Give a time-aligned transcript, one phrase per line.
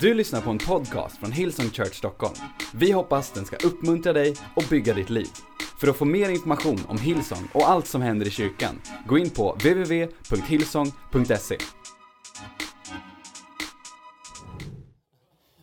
[0.00, 2.34] Du lyssnar på en podcast från Hillsong Church Stockholm.
[2.74, 5.28] Vi hoppas den ska uppmuntra dig och bygga ditt liv.
[5.80, 9.30] För att få mer information om Hillsong och allt som händer i kyrkan, gå in
[9.30, 11.58] på www.hillsong.se.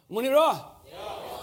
[0.10, 0.58] Mår ni bra?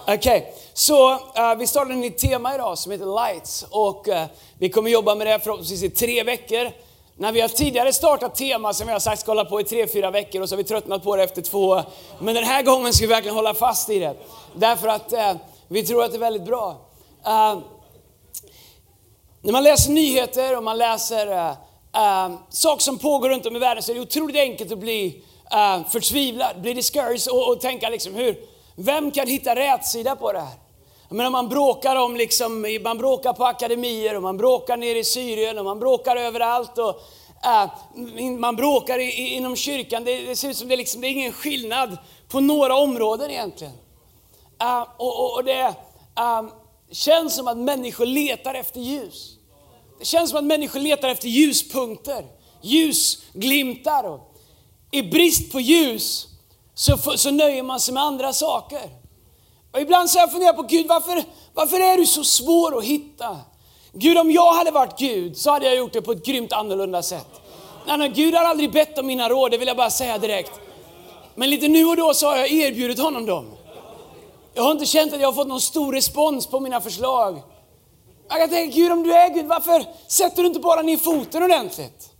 [0.06, 4.26] Okej, så eh, vi startar ett nytt tema idag som heter Lights och eh,
[4.58, 6.70] vi kommer jobba med det förhoppningsvis i tre veckor.
[7.20, 9.86] När vi har tidigare startat tema som vi har sagt ska hålla på i tre,
[9.86, 11.82] fyra veckor och så har vi tröttnat på det efter två.
[12.18, 14.16] Men den här gången ska vi verkligen hålla fast i det.
[14.54, 15.34] Därför att eh,
[15.68, 16.80] vi tror att det är väldigt bra.
[17.26, 17.58] Eh,
[19.42, 21.50] när man läser nyheter och man läser uh,
[21.96, 25.24] uh, saker som pågår runt om i världen så är det otroligt enkelt att bli
[25.52, 28.36] eh, förtvivlad, bli discouraged och, och tänka liksom hur,
[28.76, 30.58] vem kan hitta rätsida på det här?
[31.08, 35.04] Jag menar, man bråkar om liksom, man bråkar på akademier och man bråkar nere i
[35.04, 36.78] Syrien och man bråkar överallt.
[36.78, 37.02] Och,
[38.38, 40.04] man bråkar inom kyrkan.
[40.04, 43.72] Det, det, ser ut som det, liksom, det är ingen skillnad på några områden egentligen.
[44.58, 45.74] Ah, och, och, och det,
[46.14, 46.44] ah,
[46.90, 49.36] känns som att människor letar efter ljus.
[49.98, 52.26] Det känns som att människor letar efter ljuspunkter,
[52.62, 54.04] ljusglimtar.
[54.04, 54.34] Och
[54.90, 56.26] I brist på ljus
[56.74, 58.90] så, så nöjer man sig med andra saker.
[59.72, 61.24] Och ibland så har jag funderat på Gud, varför,
[61.54, 63.38] varför är du så svår att hitta?
[63.92, 67.02] Gud, om jag hade varit Gud så hade jag gjort det på ett grymt annorlunda
[67.02, 67.40] sätt.
[67.86, 70.52] Nej, nej, Gud har aldrig bett om mina råd, det vill jag bara säga direkt.
[71.34, 73.46] Men lite nu och då så har jag erbjudit honom dem.
[74.54, 77.42] Jag har inte känt att jag har fått någon stor respons på mina förslag.
[78.28, 81.42] Jag kan tänka, Gud om du är Gud, varför sätter du inte bara ner foten
[81.42, 82.10] ordentligt?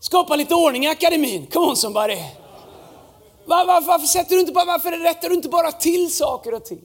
[0.00, 2.18] Skapa lite ordning i akademin, come on somebody.
[3.44, 6.64] Var, var, varför, sätter du inte bara, varför rättar du inte bara till saker och
[6.64, 6.80] ting?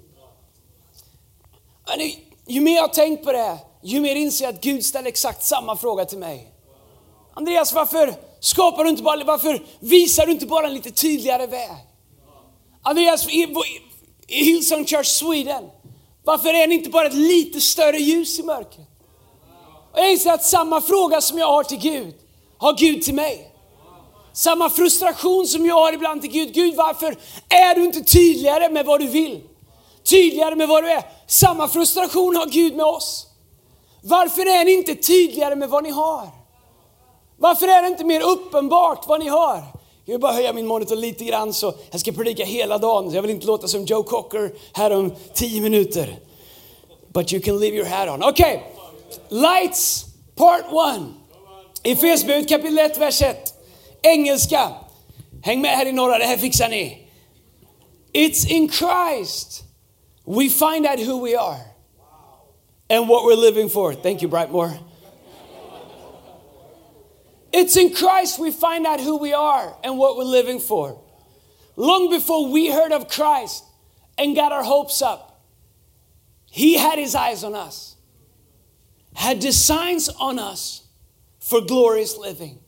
[2.48, 5.44] Ju mer jag har tänkt på det, ju mer inser jag att Gud ställer exakt
[5.44, 6.54] samma fråga till mig.
[7.34, 11.70] Andreas, varför skapar du inte bara, varför visar du inte bara en lite tydligare väg?
[12.82, 13.48] Andreas, i
[14.28, 15.64] Hillsong Church Sweden.
[16.24, 18.88] Varför är ni inte bara ett lite större ljus i mörkret?
[19.92, 22.14] Och jag inser att samma fråga som jag har till Gud,
[22.58, 23.52] har Gud till mig.
[24.34, 26.54] Samma frustration som jag har ibland till Gud.
[26.54, 27.18] Gud, varför
[27.50, 29.42] är du inte tydligare med vad du vill?
[30.04, 31.04] Tydligare med vad du är.
[31.28, 33.29] Samma frustration har Gud med oss.
[34.10, 36.30] Varför är ni inte tydligare med vad ni har?
[37.38, 39.64] Varför är det inte mer uppenbart vad ni har?
[40.06, 43.14] Jag vill bara höja min monitor lite grann så jag ska predika hela dagen.
[43.14, 46.20] Jag vill inte låta som Joe Cocker här om tio minuter.
[47.14, 48.24] But you can leave your hat on.
[48.24, 48.64] Okej,
[49.30, 49.40] okay.
[49.40, 50.06] Lights
[50.36, 51.02] Part 1.
[51.84, 53.54] Efesierbrevet kapitel 1, vers 1.
[54.02, 54.70] Engelska.
[55.44, 57.08] Häng med här i norra, det här fixar ni.
[58.14, 59.64] It's in Christ
[60.26, 61.58] we find out who we are
[62.90, 63.94] and what we're living for.
[63.94, 64.78] Thank you, Brightmore.
[67.52, 71.02] It's in Christ we find out who we are and what we're living for.
[71.76, 73.64] Long before we heard of Christ
[74.18, 75.42] and got our hopes up,
[76.52, 77.96] He had His eyes on us,
[79.14, 80.88] had designs on us
[81.40, 82.60] for glorious living.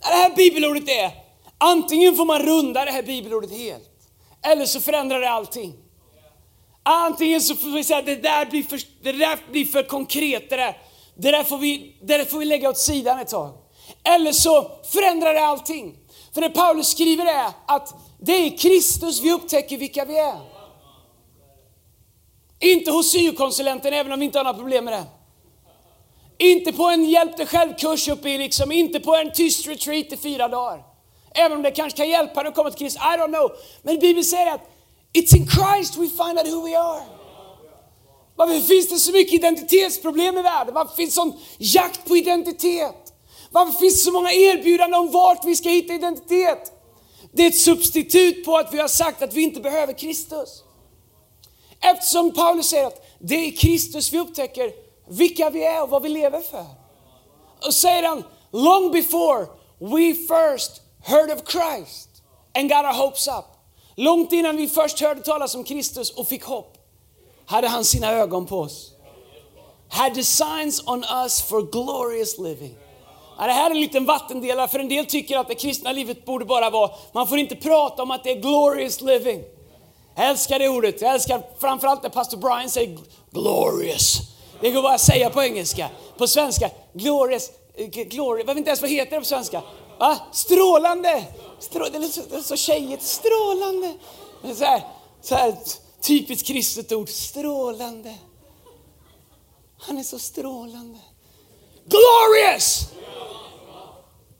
[0.00, 1.12] Det här bibelordet är,
[1.58, 3.90] antingen får man runda det här bibelordet helt,
[4.42, 5.83] eller så förändrar det allting.
[6.86, 10.50] Antingen så får vi säga att det där blir för, det där blir för konkret,
[10.50, 10.78] det där,
[11.14, 13.52] det, där får vi, det där får vi lägga åt sidan ett tag.
[14.02, 15.96] Eller så förändrar det allting.
[16.34, 20.40] För det Paulus skriver är att det är i Kristus vi upptäcker vilka vi är.
[22.60, 25.04] Inte hos syokonsulenten, även om vi inte har några problem med det.
[26.38, 30.16] Inte på en hjälp dig själv-kurs uppe i liksom, inte på en tyst retreat i
[30.16, 30.82] fyra dagar.
[31.34, 33.52] Även om det kanske kan hjälpa dig att komma till Kristus, I don't know.
[33.82, 34.73] Men Bibeln säger att
[35.14, 37.02] it's in Christ we find out who we are.
[38.36, 40.74] Varför finns det så mycket identitetsproblem i världen?
[40.74, 43.12] Varför finns sån jakt på identitet?
[43.50, 46.72] Varför finns det så många erbjudanden om vart vi ska hitta identitet?
[47.32, 50.62] Det är ett substitut på att vi har sagt att vi inte behöver Kristus.
[51.80, 54.72] Eftersom Paulus säger att det är Kristus vi upptäcker
[55.08, 56.64] vilka vi är och vad vi lever för.
[57.66, 59.46] Och säger han, long before
[59.78, 62.08] we first heard of Christ
[62.54, 63.53] and got our hopes up.
[63.96, 66.76] Långt innan vi först hörde talas om Kristus och fick hopp,
[67.46, 68.90] hade han sina ögon på oss.
[69.88, 72.74] Had designs on us for glorious living.
[73.38, 76.24] Ja, det här är en liten vattendelare, för en del tycker att det kristna livet
[76.24, 79.42] borde bara vara, man får inte prata om att det är glorious living.
[80.16, 82.98] Jag älskar det ordet, jag älskar framförallt när pastor Brian säger
[83.30, 84.20] glorious.
[84.60, 85.88] Det går bara att säga på engelska.
[86.16, 89.62] På svenska, glorious, eh, glory, jag vet inte ens vad heter det på svenska?
[89.98, 90.18] Va?
[90.32, 91.24] Strålande!
[91.58, 93.94] Strå, det, är så, det är så tjejigt, strålande.
[94.54, 94.82] Så här,
[95.22, 95.56] så här
[96.00, 98.14] typiskt kristet ord, strålande.
[99.78, 100.98] Han är så strålande.
[101.84, 102.80] Glorious!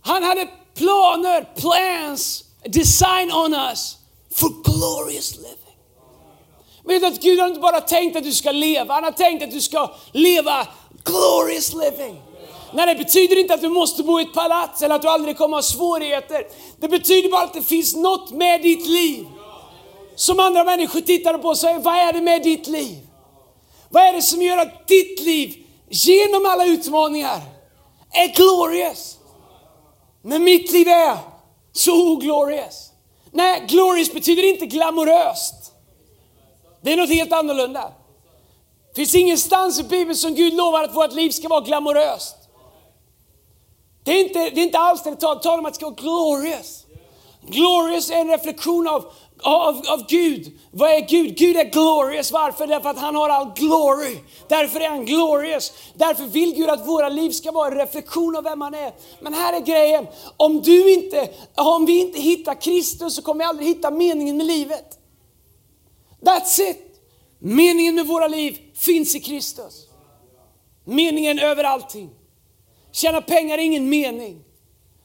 [0.00, 3.96] Han hade planer, plans, design on us
[4.34, 5.58] for glorious living.
[6.84, 9.42] Vet du att Gud har inte bara tänkt att du ska leva, han har tänkt
[9.42, 10.68] att du ska leva
[11.04, 12.22] glorious living.
[12.74, 15.36] Nej, det betyder inte att du måste bo i ett palats eller att du aldrig
[15.36, 16.46] kommer ha svårigheter.
[16.80, 19.26] Det betyder bara att det finns något med ditt liv
[20.16, 22.98] som andra människor tittar på och säger, vad är det med ditt liv?
[23.88, 27.40] Vad är det som gör att ditt liv, genom alla utmaningar,
[28.10, 29.18] är glorious?
[30.22, 31.18] Men mitt liv är
[31.72, 32.90] så oglorious.
[33.30, 35.72] Nej, glorious betyder inte glamoröst.
[36.82, 37.92] Det är något helt annorlunda.
[38.88, 42.36] Det finns ingenstans i Bibeln som Gud lovar att vårt liv ska vara glamoröst.
[44.04, 45.94] Det är inte, det är inte alls det det talar om att det ska vara
[45.94, 46.84] glorious.
[47.46, 49.12] Glorious är en reflektion av,
[49.42, 50.58] av, av Gud.
[50.70, 51.36] Vad är Gud?
[51.36, 52.32] Gud är glorious.
[52.32, 52.66] Varför?
[52.66, 54.18] Därför att han har all glory.
[54.48, 55.72] Därför är han glorious.
[55.94, 58.92] Därför vill Gud att våra liv ska vara en reflektion av vem han är.
[59.20, 60.06] Men här är grejen.
[60.36, 64.46] Om, du inte, om vi inte hittar Kristus så kommer vi aldrig hitta meningen med
[64.46, 64.98] livet.
[66.20, 66.80] That's it!
[67.38, 69.88] Meningen med våra liv finns i Kristus.
[70.84, 72.10] Meningen över allting.
[72.94, 74.44] Tjäna pengar är ingen mening.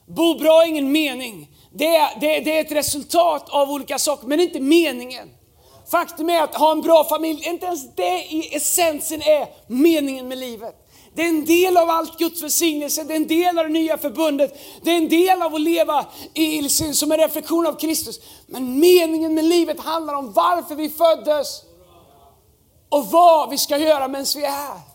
[0.07, 1.49] Bo bra är ingen mening.
[1.73, 5.29] Det är, det, det är ett resultat av olika saker, men inte meningen.
[5.91, 10.37] Faktum är att ha en bra familj, inte ens det i essensen är meningen med
[10.37, 10.75] livet.
[11.15, 13.97] Det är en del av allt Guds välsignelse, det är en del av det nya
[13.97, 18.19] förbundet, det är en del av att leva i, som en reflektion av Kristus.
[18.47, 21.61] Men meningen med livet handlar om varför vi föddes
[22.89, 24.88] och vad vi ska göra medan vi är här.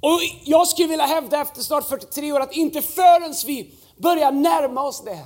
[0.00, 4.82] Och jag skulle vilja hävda efter snart 43 år att inte förrän vi börjar närma
[4.82, 5.24] oss det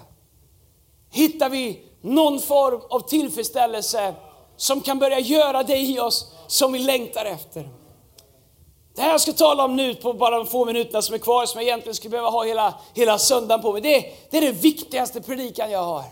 [1.15, 4.15] hittar vi någon form av tillfredsställelse
[4.57, 7.69] som kan börja göra det i oss som vi längtar efter.
[8.95, 11.47] Det här jag ska tala om nu på bara de få minuterna som är kvar,
[11.47, 14.61] som jag egentligen skulle behöva ha hela, hela söndagen på mig, det, det är den
[14.61, 16.05] viktigaste predikan jag har.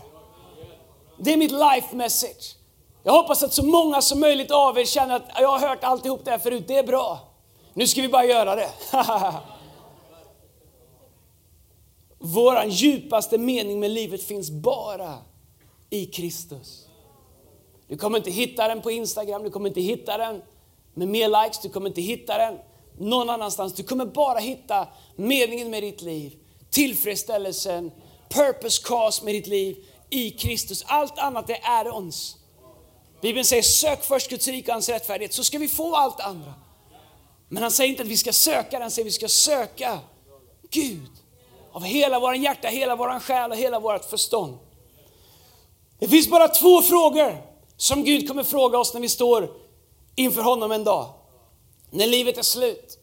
[1.19, 2.57] Det är mitt life message.
[3.03, 6.25] Jag hoppas att så många som möjligt av er känner att jag har hört alltihop
[6.25, 7.32] det här förut, det är bra.
[7.75, 8.71] Nu ska vi bara göra det.
[12.19, 15.19] Vår djupaste mening med livet finns bara
[15.91, 16.87] i Kristus.
[17.89, 20.43] Du kommer inte hitta den på Instagram, du kommer inte hitta den
[20.95, 22.59] med mer likes, du kommer inte hitta den
[22.99, 23.75] någon annanstans.
[23.75, 26.37] Du kommer bara hitta meningen med ditt liv,
[26.71, 27.91] tillfredsställelsen,
[28.29, 30.85] purpose cause med ditt liv i Kristus.
[30.87, 32.37] Allt annat är add-ons.
[33.21, 36.55] Bibeln säger sök först Guds rike och hans rättfärdighet så ska vi få allt andra.
[37.53, 39.99] Men han säger inte att vi ska söka den, han säger att vi ska söka
[40.71, 41.11] Gud.
[41.73, 44.59] Av hela vår hjärta, hela vår själ och hela vårt förstånd.
[45.99, 47.43] Det finns bara två frågor
[47.77, 49.51] som Gud kommer fråga oss när vi står
[50.15, 51.09] inför honom en dag
[51.91, 52.99] när livet är slut.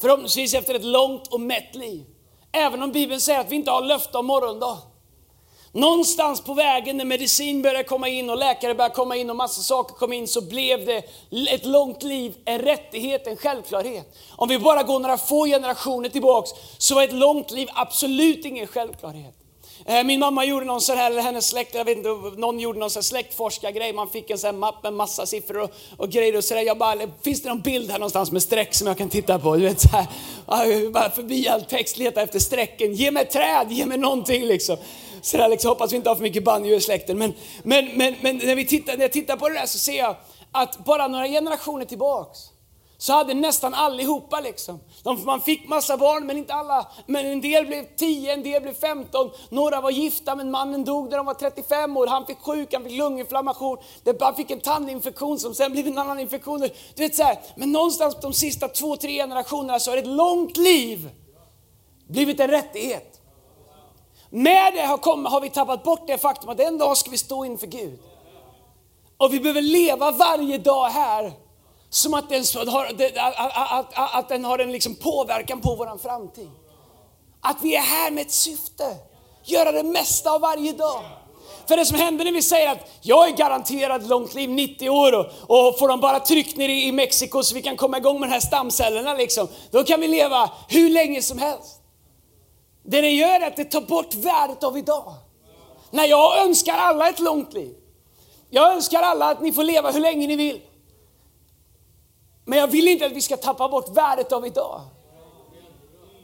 [0.00, 2.04] Förhoppningsvis efter ett långt och mätt liv.
[2.52, 4.78] Även om Bibeln säger att vi inte har löfte om morgondag.
[5.72, 9.62] Någonstans på vägen när medicin började komma in och läkare började komma in och massa
[9.62, 11.02] saker kom in så blev det
[11.50, 14.16] ett långt liv en rättighet, en självklarhet.
[14.30, 18.66] Om vi bara går några få generationer tillbaks så var ett långt liv absolut ingen
[18.66, 19.34] självklarhet.
[19.86, 22.78] Eh, min mamma gjorde någon sån här, eller hennes släkt, jag vet inte, någon gjorde
[22.78, 23.92] någon sån släktforskargrej.
[23.92, 26.62] Man fick en sån här mapp med massa siffror och, och grejer och sådär.
[26.62, 29.56] Jag bara, finns det någon bild här någonstans med streck som jag kan titta på?
[29.56, 32.94] Du vet så här, bara förbi all text, leta efter strecken.
[32.94, 34.76] Ge mig träd, ge mig någonting liksom.
[35.22, 37.18] Så där, liksom, hoppas vi inte har för mycket banjo i släkten.
[37.18, 39.98] Men, men, men, men när, vi tittar, när jag tittar på det där så ser
[39.98, 40.16] jag
[40.52, 42.38] att bara några generationer tillbaks
[43.00, 44.80] så hade nästan allihopa liksom.
[45.02, 46.88] De, man fick massa barn men inte alla.
[47.06, 49.30] Men en del blev 10, en del blev 15.
[49.48, 52.06] Några var gifta men mannen dog när de var 35 år.
[52.06, 53.78] Han fick sjuk, han fick lunginflammation.
[54.20, 56.60] Han fick en tandinfektion som sen blev en annan infektion.
[56.94, 60.56] Du vet så här, men någonstans de sista två, tre generationerna så har ett långt
[60.56, 61.10] liv
[62.08, 63.09] blivit en rättighet.
[64.30, 67.18] Med det har, kommit, har vi tappat bort det faktum att en dag ska vi
[67.18, 67.98] stå inför Gud.
[69.16, 71.32] Och vi behöver leva varje dag här
[71.90, 76.50] som att den har, att, att, att den har en liksom påverkan på vår framtid.
[77.40, 78.96] Att vi är här med ett syfte.
[79.44, 81.02] Göra det mesta av varje dag.
[81.68, 85.12] För det som händer när vi säger att jag är garanterad långt liv, 90 år
[85.12, 88.20] och, och får de bara tryck ner i, i Mexiko så vi kan komma igång
[88.20, 89.48] med de här stamcellerna liksom.
[89.70, 91.79] Då kan vi leva hur länge som helst.
[92.90, 95.14] Det det gör är att det tar bort värdet av idag.
[95.90, 97.74] När jag önskar alla ett långt liv.
[98.50, 100.60] Jag önskar alla att ni får leva hur länge ni vill.
[102.44, 104.80] Men jag vill inte att vi ska tappa bort värdet av idag.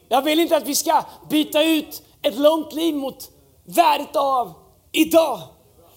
[0.09, 3.31] Jag vill inte att vi ska byta ut ett långt liv mot
[3.65, 4.53] värdet av
[4.93, 5.41] idag.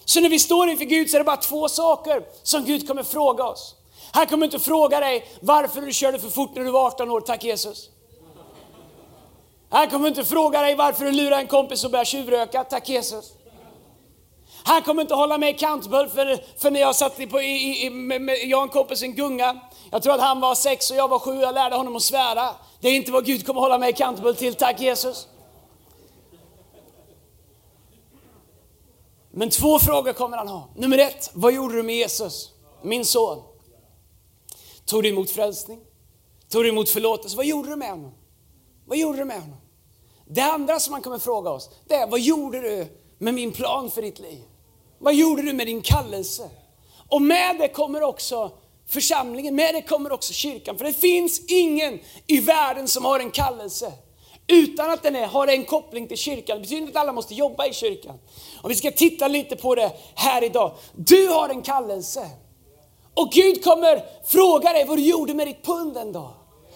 [0.04, 3.02] Så när vi står inför Gud så är det bara två saker som Gud kommer
[3.02, 3.74] fråga oss.
[4.12, 7.20] Han kommer inte fråga dig varför du körde för fort när du var 18 år,
[7.20, 7.90] tack Jesus.
[9.70, 13.32] Han kommer inte fråga dig varför du lurar en kompis och börjar tjuvröka, tack Jesus.
[14.62, 18.22] Han kommer inte hålla mig accountable för, för när jag satt på, i, i, med,
[18.22, 19.60] med, jag och en kompis en gunga.
[19.90, 22.02] Jag tror att han var sex och jag var sju och jag lärde honom att
[22.02, 22.50] svära.
[22.80, 25.28] Det är inte vad Gud kommer hålla mig accountable till, tack Jesus.
[29.30, 30.68] Men två frågor kommer han ha.
[30.76, 32.50] Nummer ett, vad gjorde du med Jesus?
[32.82, 33.42] Min son.
[34.84, 35.80] Tog du emot frälsning?
[36.48, 37.36] Tog du emot förlåtelse?
[37.36, 38.12] Vad gjorde du med honom?
[38.86, 39.59] Vad gjorde du med honom?
[40.32, 42.86] Det andra som man kommer fråga oss, det är vad gjorde du
[43.18, 44.40] med min plan för ditt liv?
[44.98, 46.50] Vad gjorde du med din kallelse?
[47.08, 48.50] Och med det kommer också
[48.88, 50.78] församlingen, med det kommer också kyrkan.
[50.78, 53.92] För det finns ingen i världen som har en kallelse
[54.46, 56.56] utan att den är, har en koppling till kyrkan.
[56.56, 58.18] Det betyder inte att alla måste jobba i kyrkan.
[58.62, 60.72] Och vi ska titta lite på det här idag.
[60.92, 62.30] Du har en kallelse.
[63.14, 66.32] Och Gud kommer fråga dig vad du gjorde med ditt pund en dag.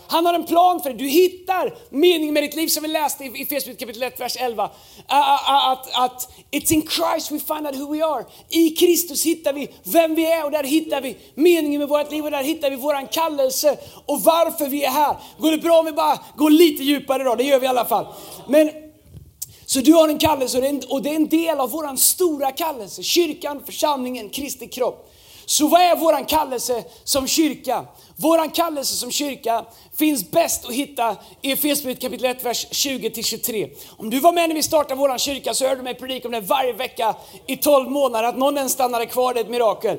[0.06, 0.98] Han har en plan för dig.
[0.98, 4.70] Du hittar mening med ditt liv som vi läste i Efesierbrevet kapitel 1, vers 11.
[5.06, 8.24] Att, att it's in Christ we find out who we are.
[8.48, 12.24] I Kristus hittar vi vem vi är och där hittar vi meningen med vårt liv
[12.24, 15.16] och där hittar vi våran kallelse och varför vi är här.
[15.38, 17.34] Går det bra om vi bara går lite djupare då?
[17.34, 18.06] Det gör vi i alla fall.
[18.48, 18.70] Men
[19.66, 23.02] så du har en kallelse och det är en del av våran stora kallelse.
[23.02, 25.10] Kyrkan, församlingen, Kristi kropp.
[25.46, 27.84] Så vad är våran kallelse som kyrka?
[28.16, 29.64] Våran kallelse som kyrka
[29.96, 33.70] finns bäst att hitta i Efesierbrevet kapitel 1, vers 20-23.
[33.96, 36.32] Om du var med när vi startade våran kyrka så hörde du mig predika om
[36.32, 37.16] det varje vecka
[37.46, 39.98] i 12 månader, att någon ens stannade kvar, det är ett mirakel.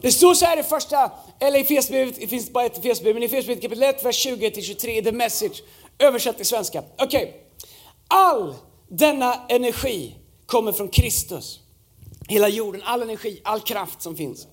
[0.00, 3.22] Det står så här i första, eller i Efesierbrevet, det finns bara ett Efesierbrev, men
[3.22, 5.62] i Efesierbrevet kapitel 1, vers 20-23, the message,
[5.98, 6.82] översatt till svenska.
[6.98, 7.24] Okej.
[7.24, 7.32] Okay.
[8.08, 8.54] All
[8.88, 10.14] denna energi
[10.46, 11.60] kommer från Kristus.
[12.28, 14.46] Hela jorden, all energi, all kraft som finns.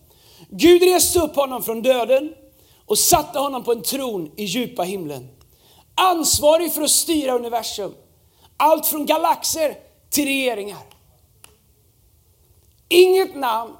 [0.49, 2.33] Gud reste upp honom från döden
[2.91, 5.29] och satte honom på en tron i djupa himlen.
[5.95, 7.95] Ansvarig för att styra universum.
[8.57, 9.77] Allt från galaxer
[10.09, 10.81] till regeringar.
[12.89, 13.73] Inget namn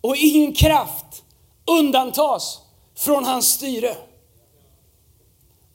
[0.00, 1.24] och ingen kraft
[1.66, 2.60] undantas
[2.94, 3.96] från hans styre.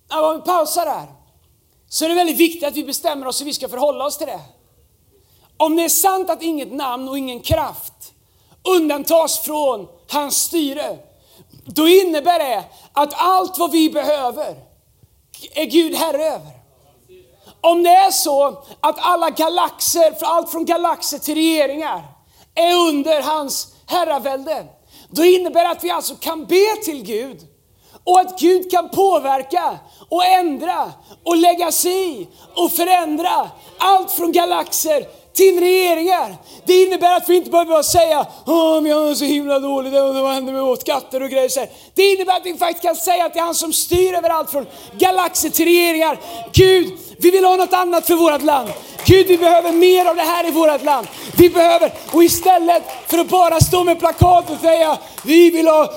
[0.10, 1.08] Om vi pausar där,
[1.90, 4.28] så är det väldigt viktigt att vi bestämmer oss hur vi ska förhålla oss till
[4.28, 4.42] det.
[5.58, 8.14] Om det är sant att inget namn och ingen kraft
[8.64, 11.00] undantas från hans styre,
[11.66, 14.56] då innebär det att allt vad vi behöver
[15.54, 16.64] är Gud herre över.
[17.62, 22.04] Om det är så att alla galaxer, allt från galaxer till regeringar,
[22.56, 24.66] är under hans herravälde,
[25.10, 27.48] då innebär det att vi alltså kan be till Gud
[28.04, 29.80] och att Gud kan påverka
[30.10, 30.92] och ändra
[31.24, 36.36] och lägga sig i och förändra allt från galaxer till regeringar.
[36.66, 40.54] Det innebär att vi inte behöver säga Åh, jag är så himla dålig, vad händer
[40.54, 41.70] med skatter och grejer.
[41.96, 44.52] Det innebär att vi faktiskt kan säga att det är han som styr över allt
[44.52, 44.66] från
[44.98, 46.20] galaxer till regeringar.
[46.54, 48.70] Gud, vi vill ha något annat för vårt land.
[49.06, 51.08] Gud, vi behöver mer av det här i vårt land.
[51.38, 55.90] Vi behöver, och istället för att bara stå med plakat och säga vi vill ha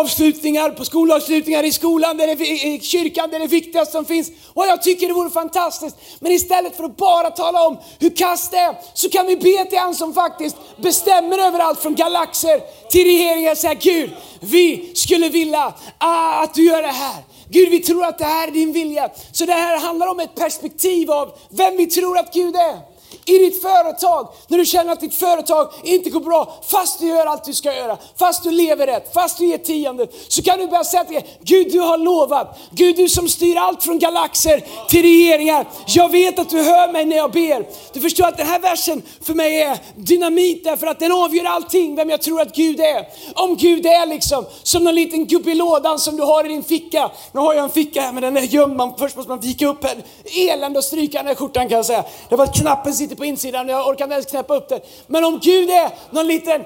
[0.00, 4.30] avslutningar på skolavslutningar i skolan, där det, i kyrkan, det är det viktigaste som finns.
[4.54, 5.96] Och jag tycker det vore fantastiskt.
[6.20, 9.64] Men istället för att bara tala om hur kast det är, så kan vi be
[9.64, 12.60] till han som faktiskt bestämmer över allt från galaxer
[12.90, 14.10] till regeringar och säga Gud,
[14.40, 17.33] vi skulle vilja ah, att du gör det här.
[17.54, 19.10] Gud, vi tror att det här är din vilja.
[19.32, 22.93] Så det här handlar om ett perspektiv av vem vi tror att Gud är
[23.26, 27.26] i ditt företag, när du känner att ditt företag inte går bra, fast du gör
[27.26, 30.66] allt du ska göra, fast du lever rätt, fast du ger tiondet, så kan du
[30.66, 35.02] börja säga till Gud du har lovat, Gud du som styr allt från galaxer till
[35.02, 37.66] regeringar, jag vet att du hör mig när jag ber.
[37.92, 41.96] Du förstår att den här versen för mig är dynamit därför att den avgör allting,
[41.96, 43.08] vem jag tror att Gud är.
[43.34, 46.64] Om Gud är liksom som någon liten gubbe i lådan som du har i din
[46.64, 47.10] ficka.
[47.32, 49.84] Nu har jag en ficka här men den är gömd, först måste man vika upp
[49.84, 52.04] en elände och stryka den här skjortan kan jag säga.
[52.28, 54.80] Det var att knappen sitter på insidan, jag orkar inte ens knäppa upp den.
[55.06, 56.64] Men om Gud är någon liten,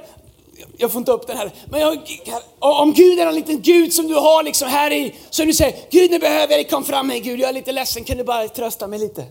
[0.76, 1.98] jag får inte upp den här, men jag,
[2.58, 5.76] om Gud är någon liten Gud som du har liksom här i, så du säger,
[5.90, 8.24] Gud nu behöver jag dig, kom fram mig Gud, jag är lite ledsen, kan du
[8.24, 9.24] bara trösta mig lite?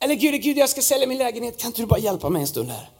[0.00, 2.48] Eller Gud, Gud jag ska sälja min lägenhet, kan inte du bara hjälpa mig en
[2.48, 2.90] stund här?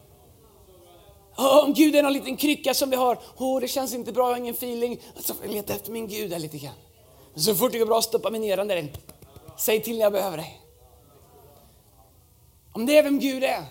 [1.65, 4.35] Om Gud är någon liten krycka som vi har, oh, det känns inte bra, jag
[4.35, 5.01] har ingen feeling.
[5.21, 6.75] Så får jag leta efter min Gud där lite grann.
[7.37, 8.93] Så fort det går bra, stoppa mig ner den där.
[9.59, 10.61] Säg till när jag behöver dig.
[12.79, 13.65] Om det är vem Gud är,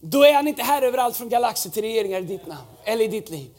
[0.00, 3.08] då är han inte här överallt från galaxer till regeringar i ditt namn, eller i
[3.08, 3.50] ditt liv.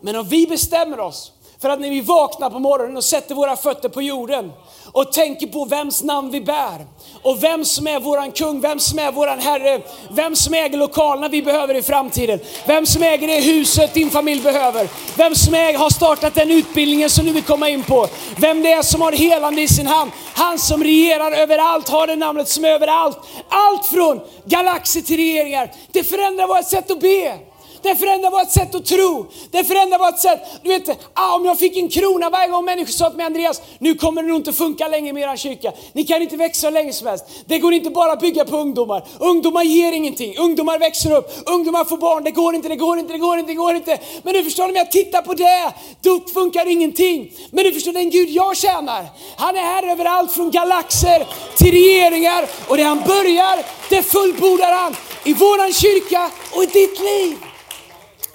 [0.00, 3.56] Men om vi bestämmer oss för att när vi vaknar på morgonen och sätter våra
[3.56, 4.52] fötter på jorden
[4.92, 6.86] och tänker på vems namn vi bär
[7.22, 9.80] och vem som är våran kung, vem som är våran herre,
[10.10, 14.42] vem som äger lokalerna vi behöver i framtiden, vem som äger det huset din familj
[14.42, 18.06] behöver, vem som äger, har startat den utbildningen som du vill komma in på,
[18.38, 22.16] vem det är som har helande i sin hand, han som regerar överallt, har det
[22.16, 23.18] namnet som är överallt.
[23.48, 25.72] Allt från galaxer till regeringar.
[25.92, 27.38] Det förändrar vårt sätt att be.
[27.84, 29.26] Det förändrar vårt sätt att tro.
[29.50, 30.40] Det förändrar vårt sätt.
[30.62, 33.62] Du vet, ah, om jag fick en krona varje gång människor sa till mig Andreas,
[33.78, 35.72] nu kommer det nog inte funka längre med er kyrka.
[35.92, 37.24] Ni kan inte växa hur länge som helst.
[37.46, 39.04] Det går inte bara att bygga på ungdomar.
[39.18, 40.38] Ungdomar ger ingenting.
[40.38, 41.30] Ungdomar växer upp.
[41.46, 42.24] Ungdomar får barn.
[42.24, 43.98] Det går inte, det går inte, det går inte, det går inte.
[44.22, 45.72] Men du förstår, om jag tittar på det,
[46.02, 47.32] då funkar ingenting.
[47.50, 49.04] Men du förstår, den Gud jag tjänar,
[49.36, 51.26] han är här överallt från galaxer
[51.56, 52.46] till regeringar.
[52.68, 57.36] Och det han börjar, det fullbordar han i våran kyrka och i ditt liv.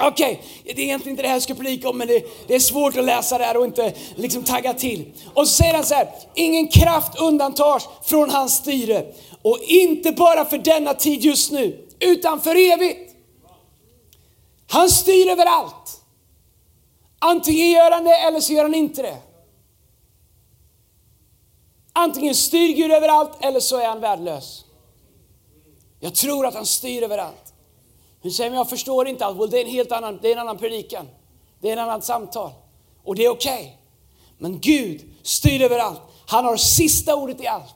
[0.02, 0.74] Okej, okay.
[0.76, 2.98] det är egentligen inte det här jag ska predika om, men det, det, är svårt
[2.98, 5.14] att läsa det här och inte liksom tagga till.
[5.34, 9.06] Och så säger han så här, ingen kraft undantas från hans styre.
[9.42, 13.16] Och inte bara för denna tid just nu, utan för evigt.
[14.70, 16.02] Han styr över allt.
[17.20, 19.18] Antingen gör han det eller så gör han inte det.
[21.94, 24.66] Antingen styr Gud över allt eller så är han värdelös.
[26.00, 27.49] Jag tror att han styr över allt.
[28.22, 29.40] Du säger, men jag förstår inte allt.
[29.40, 31.08] Well, det är en helt annan, det är en annan predikan.
[31.62, 32.52] Det är en annan samtal.
[33.04, 33.60] Och det är okej.
[33.60, 33.72] Okay.
[34.38, 36.02] Men Gud styr över allt.
[36.28, 37.76] Han har sista ordet i allt.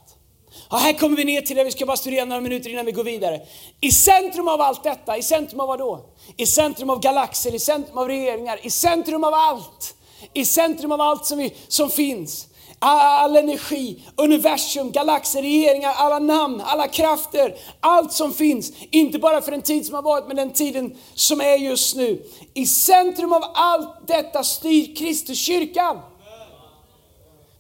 [0.68, 2.92] Och här kommer vi ner till det, vi ska bara studera några minuter innan vi
[2.92, 3.42] går vidare.
[3.82, 6.06] I centrum av allt detta, i centrum av vad då?
[6.38, 9.96] I centrum av galaxer, i centrum av regeringar, i centrum av allt.
[10.34, 12.48] I centrum av allt som, vi, som finns
[12.84, 18.72] all energi, universum, galaxer, regeringar, alla namn, alla krafter, allt som finns.
[18.92, 22.26] Inte bara för den tid som har varit, men den tiden som är just nu.
[22.54, 26.00] I centrum av allt detta styr Kristus kyrkan.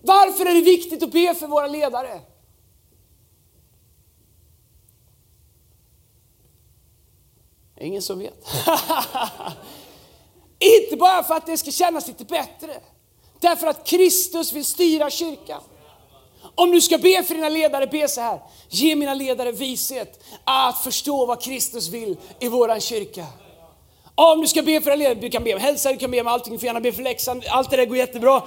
[0.01, 2.21] Varför är det viktigt att be för våra ledare?
[7.79, 8.47] Ingen som vet.
[10.59, 12.81] Inte bara för att det ska kännas lite bättre.
[13.43, 15.61] Därför att Kristus vill styra kyrkan.
[16.55, 18.39] Om du ska be för dina ledare, be så här.
[18.69, 23.25] Ge mina ledare vishet att förstå vad Kristus vill i våran kyrka.
[24.15, 26.21] Om du ska be för dina ledare, du kan be om hälsa, du kan be
[26.21, 28.41] om allting, du får gärna be för läxan, allt det där går jättebra.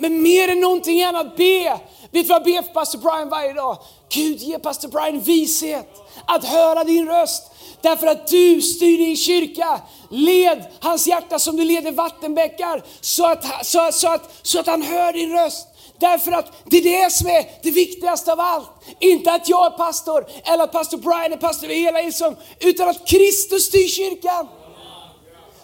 [0.00, 1.80] Men mer än någonting annat, be.
[2.10, 3.78] Vet du vad jag ber för pastor Brian varje dag?
[4.08, 5.88] Gud ge pastor Brian vishet
[6.26, 7.50] att höra din röst.
[7.80, 9.80] Därför att du styr din kyrka.
[10.10, 14.82] Led hans hjärta som du leder vattenbäckar så att, så, så, att, så att han
[14.82, 15.66] hör din röst.
[15.98, 18.70] Därför att det är det som är det viktigaste av allt.
[18.98, 22.88] Inte att jag är pastor eller att pastor Brian är pastor över hela Hillsong, utan
[22.88, 24.48] att Kristus styr kyrkan.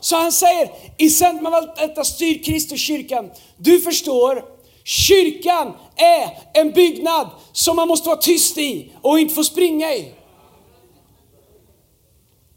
[0.01, 3.31] Så han säger, i centrum av allt detta styr Kristus kyrkan.
[3.57, 4.45] Du förstår,
[4.85, 10.13] kyrkan är en byggnad som man måste vara tyst i och inte få springa i.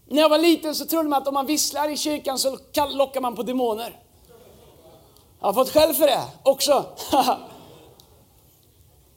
[0.08, 2.58] När jag var liten så trodde man att om man visslar i kyrkan så
[2.92, 4.00] lockar man på demoner.
[5.40, 6.86] Jag har fått skäll för det också.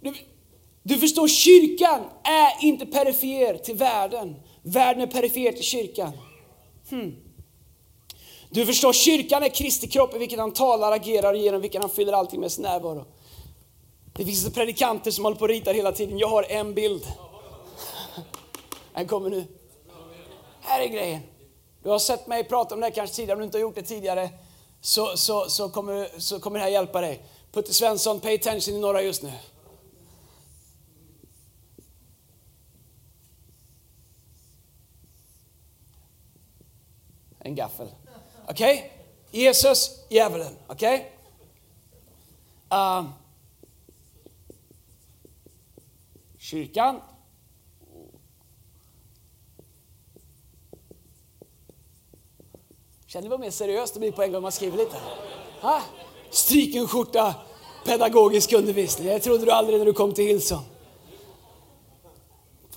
[0.01, 0.13] Du,
[0.83, 4.36] du förstår, kyrkan är inte perifer till världen.
[4.62, 6.12] Världen är perifer till kyrkan.
[6.89, 7.15] Hmm.
[8.53, 11.91] Du förstår, kyrkan är Kristi kropp i vilken han talar, agerar och genom vilken han
[11.91, 13.05] fyller allting med sin närvaro.
[14.13, 16.19] Det finns predikanter som håller på och ritar hela tiden.
[16.19, 17.07] Jag har en bild.
[18.93, 19.45] Den kommer nu.
[20.61, 21.21] Här är grejen.
[21.83, 23.75] Du har sett mig prata om det här kanske tidigare, om du inte har gjort
[23.75, 24.29] det tidigare
[24.81, 27.25] så, så, så, kommer, så kommer det här hjälpa dig.
[27.51, 29.31] Putte Svensson, pay attention i norra just nu.
[37.39, 37.87] En gaffel.
[38.49, 38.73] Okej?
[38.77, 38.89] Okay?
[39.32, 40.58] Jesus, djävulen.
[40.67, 40.95] Okej?
[40.95, 42.79] Okay?
[42.79, 43.13] Um,
[46.38, 47.01] kyrkan,
[53.13, 54.97] Känner ni vad mer seriöst det blir på en gång man skriver lite?
[55.62, 55.82] Ha?
[56.29, 57.36] Stryken skjorta,
[57.86, 59.08] pedagogisk undervisning.
[59.08, 60.65] Det trodde du aldrig när du kom till Hillsong.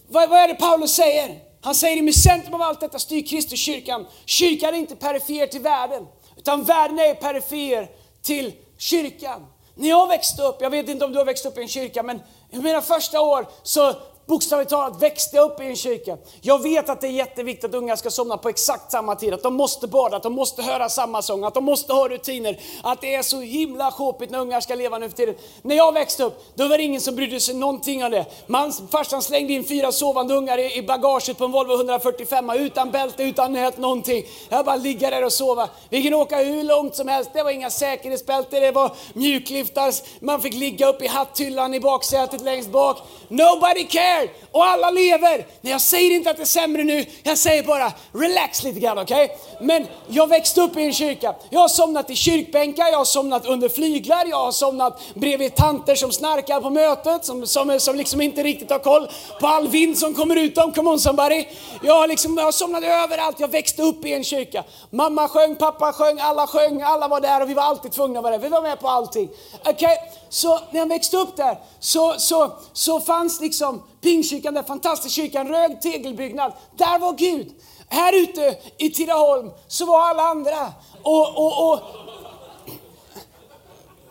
[0.08, 1.45] Vad, vad är det Paulus säger?
[1.66, 4.06] Han säger i centrum av allt detta styr Kristus kyrkan.
[4.24, 7.90] Kyrkan är inte perifer till världen, utan världen är perifer
[8.22, 9.46] till kyrkan.
[9.74, 12.02] När jag växte upp, jag vet inte om du har växt upp i en kyrka,
[12.02, 13.94] men i mina första år så
[14.26, 16.16] bokstavligt talat växte jag upp i en kyrka.
[16.40, 19.42] Jag vet att det är jätteviktigt att unga ska somna på exakt samma tid, att
[19.42, 22.60] de måste bada, att de måste höra samma sång, att de måste ha rutiner.
[22.82, 25.34] Att det är så himla sjåpigt när ungar ska leva nu för tiden.
[25.62, 28.26] När jag växte upp, då var det ingen som brydde sig någonting om det.
[28.46, 32.90] Man, farsan slängde in fyra sovande ungar i, i bagaget på en Volvo 145 utan
[32.90, 34.24] bälte, utan nät, någonting.
[34.48, 35.68] Jag bara ligga där och sova.
[35.88, 40.40] Vi kunde åka hur långt som helst, det var inga säkerhetsbälten, det var mjukliftar, man
[40.40, 42.98] fick ligga upp i hatthyllan i baksätet längst bak.
[43.28, 44.30] Nobody cares cared!
[44.52, 45.46] Och alla lever.
[45.60, 48.98] Nej, jag säger inte att det är sämre nu, jag säger bara relax lite grann,
[48.98, 49.24] okej?
[49.24, 49.66] Okay?
[49.66, 51.34] Men jag växte upp i en kyrka.
[51.50, 55.94] Jag har somnat i kyrkbänkar, jag har somnat under flyglar, jag har somnat bredvid tanter
[55.94, 59.08] som snarkar på mötet, som, som, som liksom inte riktigt har koll
[59.40, 61.44] på all vind som kommer ut dem, come on somebody.
[61.82, 64.64] Jag har, liksom, jag har somnat överallt, jag växte upp i en kyrka.
[64.90, 68.22] Mamma sjöng, pappa sjöng, alla sjöng, alla var där och vi var alltid tvungna att
[68.22, 68.42] vara där.
[68.42, 69.28] Vi var med på allting.
[69.64, 69.96] Okay?
[70.28, 75.48] Så när jag växte upp där så, så, så fanns liksom Pingstkyrkan, den fantastiska kyrkan,
[75.48, 76.52] röd tegelbyggnad.
[76.76, 77.54] Där var Gud.
[77.88, 80.72] Här ute i Tidaholm så var alla andra.
[81.02, 81.80] Och, och, och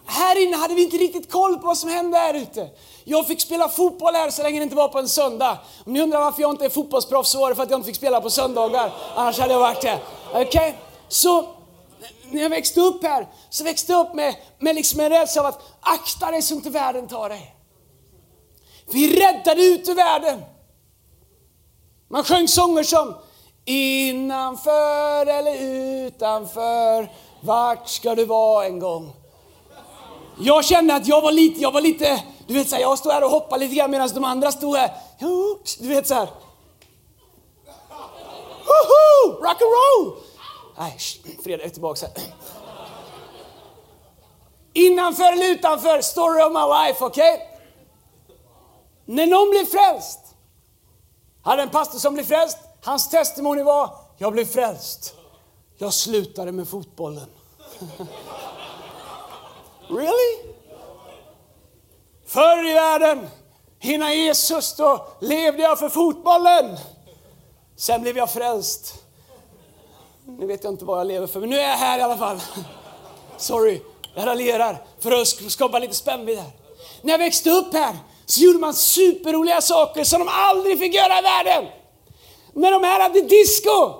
[0.05, 2.69] här inne hade vi inte riktigt koll på vad som hände här ute.
[3.03, 5.57] Jag fick spela fotboll här så länge det inte var på en söndag.
[5.85, 7.87] Om ni undrar varför jag inte är fotbollsproffs så var det för att jag inte
[7.87, 8.91] fick spela på söndagar.
[9.15, 9.99] Annars hade jag varit det.
[10.29, 10.47] Okej?
[10.47, 10.73] Okay?
[11.07, 11.54] Så
[12.31, 15.47] när jag växte upp här så växte jag upp med, med liksom en rädsla av
[15.47, 17.55] att akta dig så inte världen tar dig.
[18.93, 20.41] Vi räddade ut ur världen.
[22.07, 23.15] Man sjöng sånger som
[23.67, 25.55] Innanför eller
[26.05, 27.11] utanför,
[27.41, 29.13] vart ska du vara en gång?
[30.39, 33.11] Jag kände att jag var lite, jag var lite, du vet så här, jag stod
[33.11, 34.91] här och hoppade lite grann medan de andra stod här.
[35.79, 36.29] Du vet så här.
[38.65, 39.33] Woho!
[39.33, 40.17] Rock and roll!
[40.77, 40.97] Nej,
[41.43, 42.33] Fredrik är tillbaka här.
[44.73, 47.33] Innanför eller utanför, story of my life, okej?
[47.33, 47.47] Okay?
[49.05, 50.19] När någon blir frälst,
[51.41, 55.13] hade en pastor som blev frälst, hans testimony var, jag blev frälst.
[55.77, 57.27] Jag slutade med fotbollen.
[59.89, 60.55] really?
[62.25, 63.27] Förr i världen,
[63.79, 66.77] innan Jesus, då levde jag för fotbollen.
[67.75, 69.04] Sen blev jag frälst.
[70.27, 72.17] Nu vet jag inte vad jag lever för, men nu är jag här i alla
[72.17, 72.39] fall.
[73.37, 73.81] Sorry,
[74.15, 76.51] jag raljerar för att skapa lite spännvidd här.
[77.01, 81.19] När jag växte upp här så gjorde man superroliga saker som de aldrig fick göra
[81.19, 81.71] i världen.
[82.53, 83.93] När de här hade disco.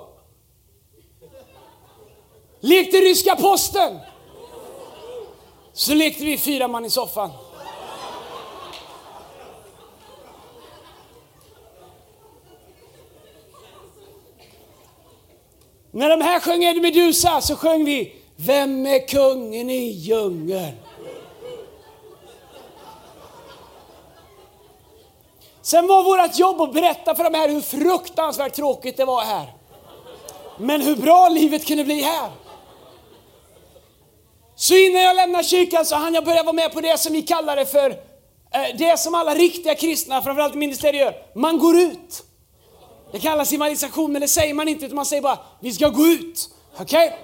[2.60, 3.98] Lekte ryska posten.
[5.72, 7.30] Så lekte vi fyra man i soffan.
[15.96, 20.72] När de här sjöng Eddie Meduza så sjöng vi Vem är kungen i djungeln?
[25.62, 29.46] Sen var vårt jobb att berätta för de här hur fruktansvärt tråkigt det var här.
[30.58, 32.30] Men hur bra livet kunde bli här.
[34.56, 37.22] Så innan jag lämnade kyrkan så hann jag börja vara med på det som vi
[37.22, 41.14] kallar det för, eh, det som alla riktiga kristna, framförallt ministerier gör.
[41.34, 42.26] Man går ut.
[43.12, 46.06] Det kallas evangelisation, men det säger man inte, utan man säger bara, vi ska gå
[46.06, 46.50] ut.
[46.80, 47.06] Okej?
[47.06, 47.18] Okay?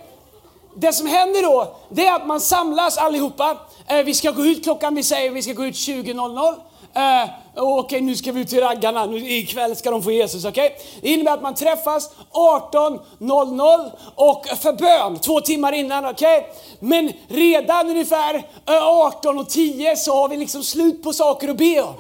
[0.77, 3.57] Det som händer då, det är att man samlas allihopa.
[3.87, 6.55] Eh, vi ska gå ut klockan, vi säger vi ska gå ut 20.00.
[6.95, 9.07] Eh, Okej, okay, nu ska vi ut till raggarna.
[9.07, 10.45] Nu, ikväll ska de få Jesus.
[10.45, 10.71] Okay?
[11.01, 16.07] Det innebär att man träffas 18.00 och för bön två timmar innan.
[16.07, 16.43] Okay?
[16.81, 21.95] Men redan ungefär eh, 18.10 så har vi liksom slut på saker att be om.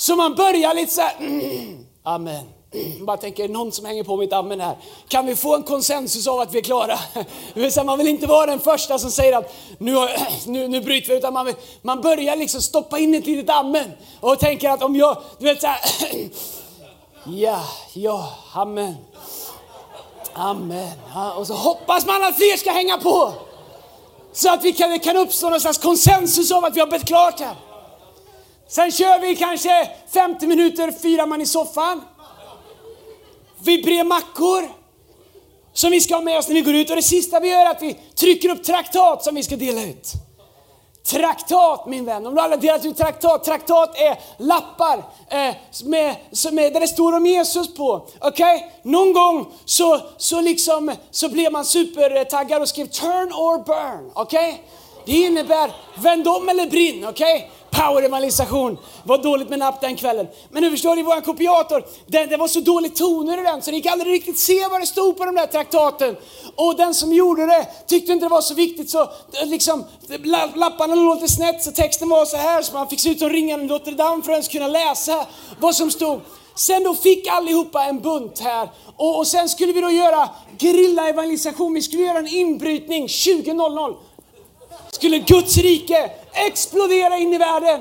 [0.00, 2.44] Så man börjar lite så här, mm, mm amen.
[2.74, 4.76] Mm, bara tänker, någon som hänger på mitt amen här.
[5.08, 6.98] Kan vi få en konsensus av att vi är klara?
[7.84, 9.94] man vill inte vara den första som säger att nu,
[10.46, 13.92] nu, nu bryter vi, utan man, vill, man börjar liksom stoppa in ett litet amen
[14.20, 15.80] och tänker att om jag, du vet så här,
[17.24, 18.94] ja, ja, amen.
[20.32, 20.92] Amen.
[21.36, 23.32] Och så hoppas man att fler ska hänga på.
[24.32, 27.06] Så att vi kan, det kan uppstå någon slags konsensus av att vi har bett
[27.06, 27.54] klart här.
[28.70, 32.02] Sen kör vi kanske 50 minuter, fyra man i soffan.
[33.58, 34.68] Vi brer mackor
[35.72, 36.90] som vi ska ha med oss när vi går ut.
[36.90, 39.82] Och det sista vi gör är att vi trycker upp traktat som vi ska dela
[39.82, 40.12] ut.
[41.06, 45.54] Traktat min vän, om du aldrig delat ut traktat, traktat är lappar eh,
[45.84, 48.08] med, som är, där det står om Jesus på.
[48.20, 48.56] Okej?
[48.56, 48.68] Okay?
[48.82, 54.10] Någon gång så, så, liksom, så blev man supertaggad och skrev turn or burn.
[54.14, 54.48] Okej?
[54.48, 54.60] Okay?
[55.06, 57.36] Det innebär vänd om eller brinn, okej?
[57.36, 57.48] Okay?
[57.70, 58.78] Power-evangelisation.
[59.04, 60.26] var dåligt med napp den kvällen.
[60.50, 63.70] Men nu förstår ni, vår kopiator, det, det var så dålig toner i den så
[63.70, 66.16] det gick aldrig riktigt se vad det stod på de där traktaten.
[66.56, 69.84] Och den som gjorde det tyckte inte det var så viktigt så eh, liksom,
[70.54, 73.28] lapparna låg lite snett så texten var så här så man fick se ut som
[73.28, 75.26] ringaren Notre Dame för att ens kunna läsa
[75.60, 76.20] vad som stod.
[76.54, 80.28] Sen då fick allihopa en bunt här och, och sen skulle vi då göra
[80.58, 81.74] gerillaevangelisation.
[81.74, 83.96] Vi skulle göra en inbrytning 20.00.
[84.90, 87.80] Skulle Guds rike explodera in i världen.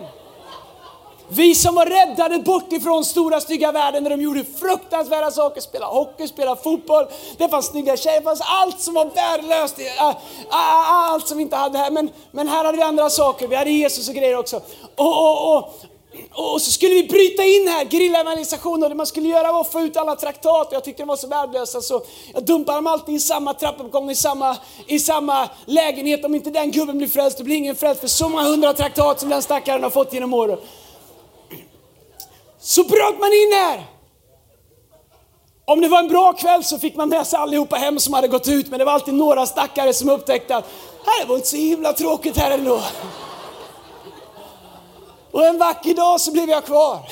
[1.31, 5.93] Vi som var räddade bort ifrån stora stygga världen där de gjorde fruktansvärda saker, spelade
[5.93, 7.05] hockey, spelade fotboll,
[7.37, 11.37] det fanns snygga tjejer, det fanns allt som var värdelöst, eh, eh, eh, allt som
[11.37, 11.91] vi inte hade här.
[11.91, 14.61] Men, men här hade vi andra saker, vi hade Jesus och grejer också.
[14.95, 15.73] Och, och, och,
[16.31, 19.71] och så skulle vi bryta in här, gerillaevangelisation och det man skulle göra var att
[19.71, 20.67] få ut alla traktat.
[20.67, 22.01] och Jag tyckte de var så värdelösa så
[22.33, 26.25] jag dumpade dem alltid i samma trappuppgång, i samma, i samma lägenhet.
[26.25, 29.19] Om inte den gubben blir frälst, då blir ingen frälst för så många hundra traktat
[29.19, 30.57] som den stackaren har fått genom åren.
[32.59, 33.85] Så bröt man in här.
[35.65, 38.27] Om det var en bra kväll så fick man med sig allihopa hem som hade
[38.27, 40.65] gått ut, men det var alltid några stackare som upptäckte att
[41.21, 42.81] det var inte så himla tråkigt här ändå.
[45.31, 47.09] Och en vacker dag så blev jag kvar.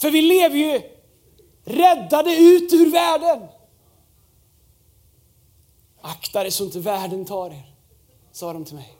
[0.00, 0.82] För vi lever ju
[1.64, 3.48] räddade ut ur världen.
[6.00, 7.74] Akta dig så inte världen tar er,
[8.32, 8.96] sa de till mig.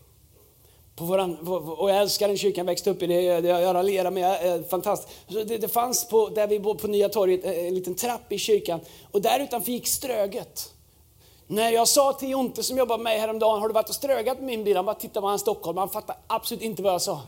[0.97, 1.39] På våran,
[1.79, 5.19] och jag älskar den kyrkan, växte upp i det, jag raljerar med, eh, fantastiskt.
[5.29, 8.39] Det, det fanns på, där vi bor på Nya torget eh, en liten trapp i
[8.39, 10.73] kyrkan och där utanför gick Ströget.
[11.53, 14.39] När jag sa till Jonte som jobbar med mig häromdagen, har du varit och strögat
[14.39, 14.77] med min bil?
[14.77, 17.21] Han bara tittade på han Stockholm, han fattade absolut inte vad jag sa.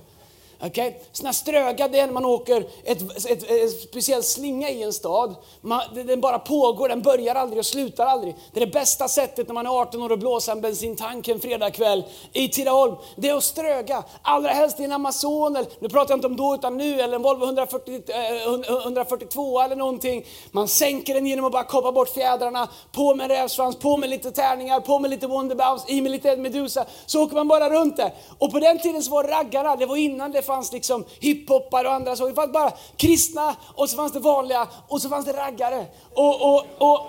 [0.67, 0.93] Okay?
[1.13, 5.35] Såna ströga, det är när man åker ett, ett, ett, speciell slinga i en stad.
[5.61, 8.37] Man, den bara pågår, den börjar aldrig och slutar aldrig.
[8.53, 11.41] Det är det bästa sättet när man är 18 år och blåsa en bensintank en
[11.41, 12.97] fredagkväll i Tidaholm.
[13.17, 16.37] Det är att ströga, allra helst i en Amazon, eller, nu pratar jag inte om
[16.37, 20.25] då utan nu, eller en Volvo 140, eh, 142 eller någonting.
[20.51, 24.31] Man sänker den genom att bara koppa bort fjädrarna, på med rävsvans, på med lite
[24.31, 26.85] tärningar, på med lite Wonderbounce, i med lite Medusa.
[27.07, 28.15] Så åker man bara runt där.
[28.39, 31.95] Och på den tiden så var raggarna, det var innan det fanns liksom hiphoppare och
[31.95, 32.27] andra så.
[32.27, 35.87] Det fanns bara kristna och så fanns det vanliga och så fanns det raggare.
[36.15, 37.07] Och, och, och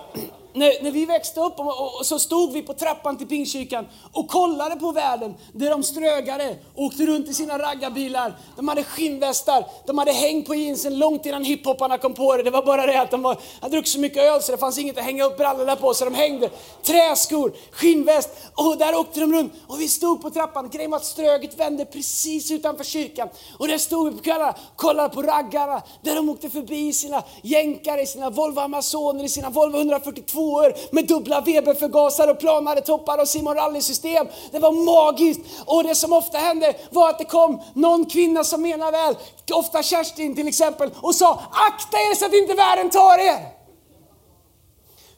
[0.54, 4.28] när, när vi växte upp och, och, så stod vi på trappan till Pingstkyrkan och
[4.28, 8.38] kollade på världen där de strögade, åkte runt i sina raggarbilar.
[8.56, 12.44] De hade skinnvästar, de hade häng på jeansen långt innan hiphopparna kom på det.
[12.44, 14.78] Det var bara det att de var, hade druckit så mycket öl så det fanns
[14.78, 16.50] inget att hänga upp brallorna på så de hängde.
[16.84, 20.70] Träskor, skinnväst och där åkte de runt och vi stod på trappan.
[20.70, 25.10] Grejen var att Ströget vände precis utanför kyrkan och där stod vi på kvällarna kollade
[25.10, 29.78] på raggarna där de åkte förbi sina jänkare, i sina Volvo Amazoner, i sina Volvo
[29.78, 34.28] 142 tvåor med dubbla Weberförgasare och planade toppar och Simon Rally-system.
[34.52, 35.42] Det var magiskt.
[35.66, 39.16] Och det som ofta hände var att det kom någon kvinna som menar väl,
[39.54, 43.40] ofta Kerstin till exempel, och sa akta er så att inte världen tar er.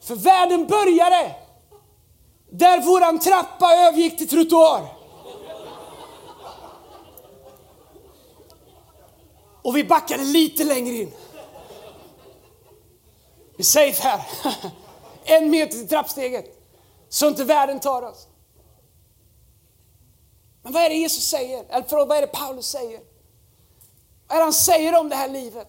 [0.02, 1.34] För världen började
[2.50, 4.82] där våran trappa övergick till trottoar.
[9.62, 11.12] Och vi backade lite längre in.
[13.56, 14.20] Vi är safe här.
[15.28, 16.58] En meter till trappsteget.
[17.08, 18.26] Så inte världen tar oss.
[20.62, 21.64] Men vad är det Jesus säger?
[21.68, 23.00] Eller förlåt, vad är det Paulus säger?
[24.26, 25.68] Vad är det han säger om det här livet?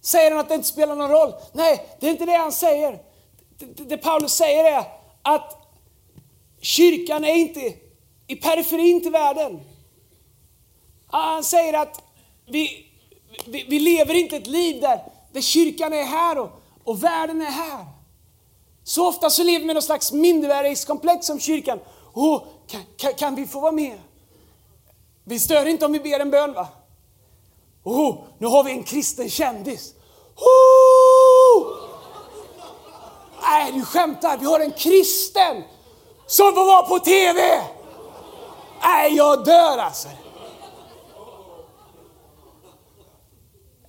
[0.00, 1.34] Säger han att det inte spelar någon roll?
[1.52, 3.02] Nej, det är inte det han säger.
[3.58, 4.84] Det, det, det Paulus säger är
[5.22, 5.58] att
[6.60, 7.74] kyrkan är inte
[8.26, 9.60] i periferin till världen.
[11.06, 12.02] Han säger att
[12.46, 12.86] vi,
[13.46, 15.00] vi, vi lever inte ett liv där,
[15.32, 16.50] där kyrkan är här och,
[16.84, 17.86] och världen är här.
[18.84, 21.80] Så ofta så lever vi med någon slags mindervärdighetskomplex som kyrkan.
[22.14, 23.98] Oh, kan, kan, kan, vi få vara med?
[25.24, 26.68] Vi stör inte om vi ber en bön va?
[27.84, 29.94] Oh, nu har vi en kristen kändis.
[30.36, 31.76] Oh!
[33.42, 34.36] Nej, du skämtar.
[34.36, 35.62] Vi har en kristen
[36.26, 37.40] som får vara på TV.
[38.82, 40.08] Nej, jag dör alltså.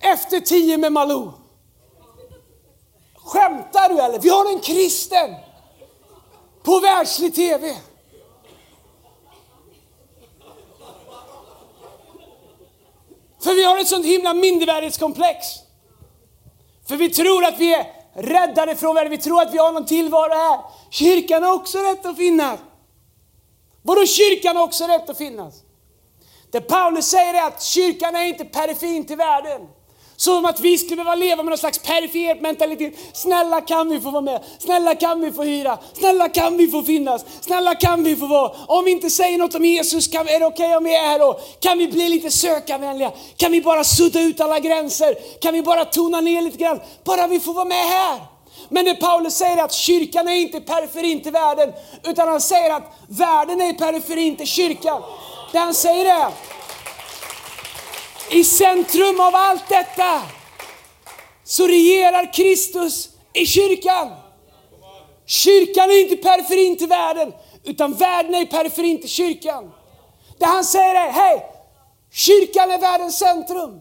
[0.00, 1.32] Efter tio med Malou.
[3.24, 4.18] Skämtar du eller?
[4.18, 5.34] Vi har en kristen
[6.62, 7.76] på världslig TV.
[13.40, 15.46] För vi har ett sånt himla mindervärdighetskomplex.
[16.88, 19.86] För vi tror att vi är räddade från världen, vi tror att vi har någon
[19.86, 20.60] tillvaro här.
[20.90, 22.60] Kyrkan har också rätt att finnas.
[23.82, 25.54] Vadå kyrkan har också rätt att finnas?
[26.50, 29.68] Det Paulus säger är att kyrkan är inte periferin till världen.
[30.16, 32.94] Som att vi skulle behöva leva med någon slags perifer mentalitet.
[33.12, 34.40] Snälla kan vi få vara med?
[34.58, 35.78] Snälla kan vi få hyra?
[35.92, 37.24] Snälla kan vi få finnas?
[37.40, 38.52] Snälla kan vi få vara?
[38.66, 41.02] Om vi inte säger något om Jesus, kan, är det okej okay om vi är
[41.02, 41.40] här då?
[41.60, 43.12] Kan vi bli lite sökarvänliga?
[43.36, 45.40] Kan vi bara sudda ut alla gränser?
[45.40, 46.80] Kan vi bara tona ner lite grann?
[47.04, 48.20] Bara vi får vara med här.
[48.68, 51.72] Men det Paulus säger är att kyrkan är inte periferin till världen,
[52.04, 55.02] utan han säger att världen är periferin till kyrkan.
[55.52, 56.28] Det han säger är
[58.30, 60.22] i centrum av allt detta
[61.44, 64.10] så regerar Kristus i kyrkan.
[65.26, 67.32] Kyrkan är inte periferin till världen,
[67.64, 69.72] utan världen är periferin till kyrkan.
[70.38, 71.46] Det han säger är, hej,
[72.10, 73.80] kyrkan är världens centrum.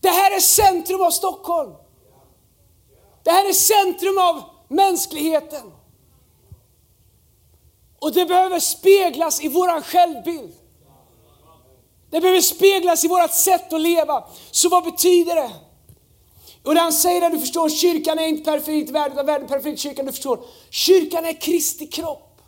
[0.00, 1.74] Det här är centrum av Stockholm.
[3.22, 5.72] Det här är centrum av mänskligheten.
[7.98, 10.54] Och det behöver speglas i våran självbild.
[12.10, 14.24] Det behöver speglas i vårt sätt att leva.
[14.50, 15.50] Så vad betyder det?
[16.64, 19.80] Och det han säger där, du förstår, kyrkan är inte perfekt värld, utan världen perfekt
[19.80, 20.40] kyrkan, du förstår.
[20.70, 22.40] Kyrkan är Kristi kropp.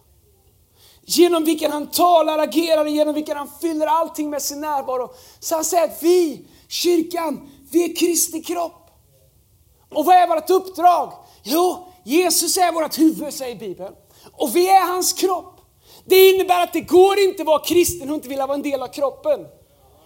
[1.05, 5.11] Genom vilken han talar, agerar och genom vilken han fyller allting med sin närvaro.
[5.41, 8.91] Så han säger att vi, kyrkan, vi är Kristi kropp.
[9.91, 11.13] Och vad är vårt uppdrag?
[11.43, 13.95] Jo, Jesus är vårt huvud, säger Bibeln.
[14.33, 15.58] Och vi är hans kropp.
[16.09, 18.83] Det innebär att det går inte att vara kristen och inte vilja vara en del
[18.83, 19.47] av kroppen.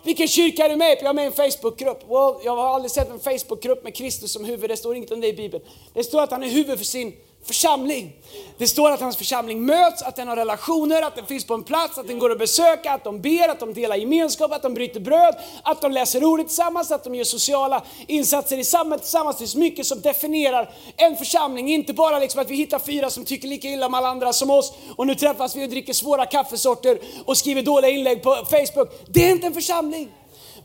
[0.05, 0.97] Vilken kyrka är du med i?
[1.01, 2.03] Jag är med i en Facebookgrupp.
[2.09, 4.71] Well, jag har aldrig sett en Facebookgrupp med Kristus som huvud.
[4.71, 5.65] Det står inget om det i Bibeln.
[5.95, 7.13] Det står att han är huvud för sin
[7.47, 8.13] församling.
[8.59, 11.63] Det står att hans församling möts, att den har relationer, att den finns på en
[11.63, 14.75] plats, att den går att besöka, att de ber, att de delar gemenskap, att de
[14.75, 19.37] bryter bröd, att de läser ordet tillsammans, att de gör sociala insatser i samhället tillsammans.
[19.39, 23.25] Det är mycket som definierar en församling, inte bara liksom att vi hittar fyra som
[23.25, 26.27] tycker lika illa om alla andra som oss och nu träffas vi och dricker svåra
[26.27, 28.89] kaffesorter och skriver dåliga inlägg på Facebook.
[29.09, 30.09] Det är inte en församling.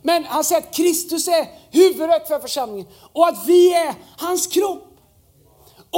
[0.02, 4.87] Men han säger att Kristus är huvudet för församlingen och att vi är hans kropp.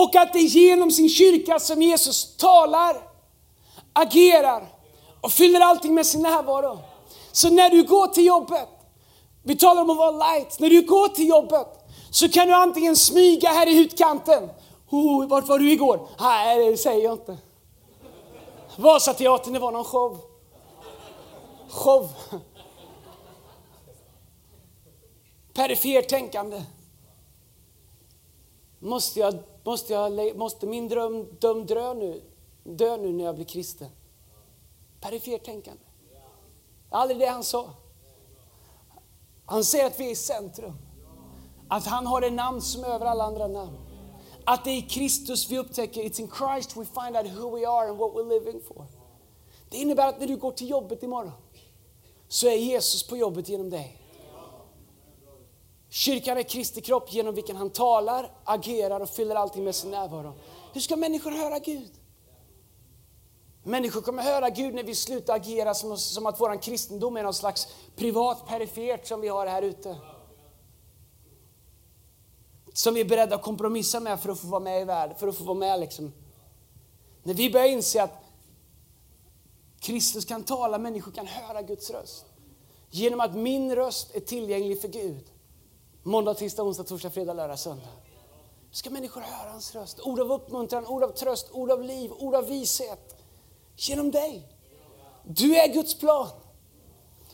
[0.01, 3.01] Och att det är genom sin kyrka som Jesus talar,
[3.93, 4.67] agerar
[5.21, 6.79] och fyller allting med sin närvaro.
[7.31, 8.69] Så när du går till jobbet,
[9.43, 11.67] vi talar om att vara light, när du går till jobbet
[12.12, 14.49] så kan du antingen smyga här i utkanten.
[14.89, 16.07] Oh, vart var du igår?
[16.19, 17.38] Nej, det säger jag inte.
[18.75, 20.17] Vasateatern, det var någon show.
[21.69, 22.09] Show.
[25.53, 26.62] Perifert tänkande.
[28.79, 32.22] Måste jag Måste, jag, måste min dröm, dröm dö, nu,
[32.63, 33.89] dö nu när jag blir kristen?
[35.02, 35.84] Perifert tänkande.
[36.89, 37.69] Aldrig det han sa.
[39.45, 40.74] Han säger att vi är i centrum.
[41.67, 43.78] Att han har det namn som är över alla andra namn.
[44.43, 47.67] Att det är i Kristus vi upptäcker, it's in Christ we find out who we
[47.67, 48.86] are and what we're living for.
[49.69, 51.32] Det innebär att när du går till jobbet imorgon
[52.28, 53.98] så är Jesus på jobbet genom dig.
[55.89, 60.34] Kyrkan är Kristi kropp genom vilken han talar, agerar och fyller allting med sin närvaro.
[60.73, 61.91] Hur ska människor höra Gud?
[63.63, 67.34] Människor kommer höra Gud när vi slutar agera som, som att vår kristendom är någon
[67.34, 69.97] slags privat perifert som vi har här ute.
[72.73, 75.28] Som vi är beredda att kompromissa med för att få vara med i världen, för
[75.28, 76.13] att få vara med liksom.
[77.23, 78.23] När vi börjar inse att
[79.80, 82.25] Kristus kan tala, människor kan höra Guds röst.
[82.89, 85.25] Genom att min röst är tillgänglig för Gud
[86.03, 87.88] Måndag, tisdag, onsdag, torsdag, fredag, lördag, söndag.
[88.71, 89.99] Ska människor höra hans röst?
[89.99, 93.15] Ord av uppmuntran, ord av tröst, ord av liv, ord av vishet.
[93.75, 94.47] Genom dig.
[95.23, 96.27] Du är Guds plan.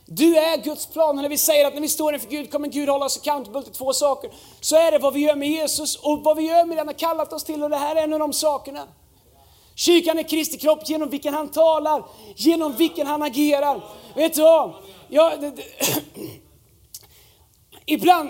[0.06, 1.18] Du är Guds plan.
[1.18, 3.64] Och när vi säger att när vi står inför Gud kommer Gud hålla oss accountable
[3.64, 4.32] till två saker.
[4.62, 6.88] Så är det vad vi gör med Jesus och vad vi gör med det han
[6.88, 7.64] har kallat oss till.
[7.64, 8.88] Och det här är en av de sakerna.
[9.76, 13.84] Kyrkan är Kristi kropp genom vilken han talar, genom vilken han agerar.
[14.16, 14.74] Vet du vad?
[15.08, 15.64] Jag, det, det,
[17.86, 18.30] ibland,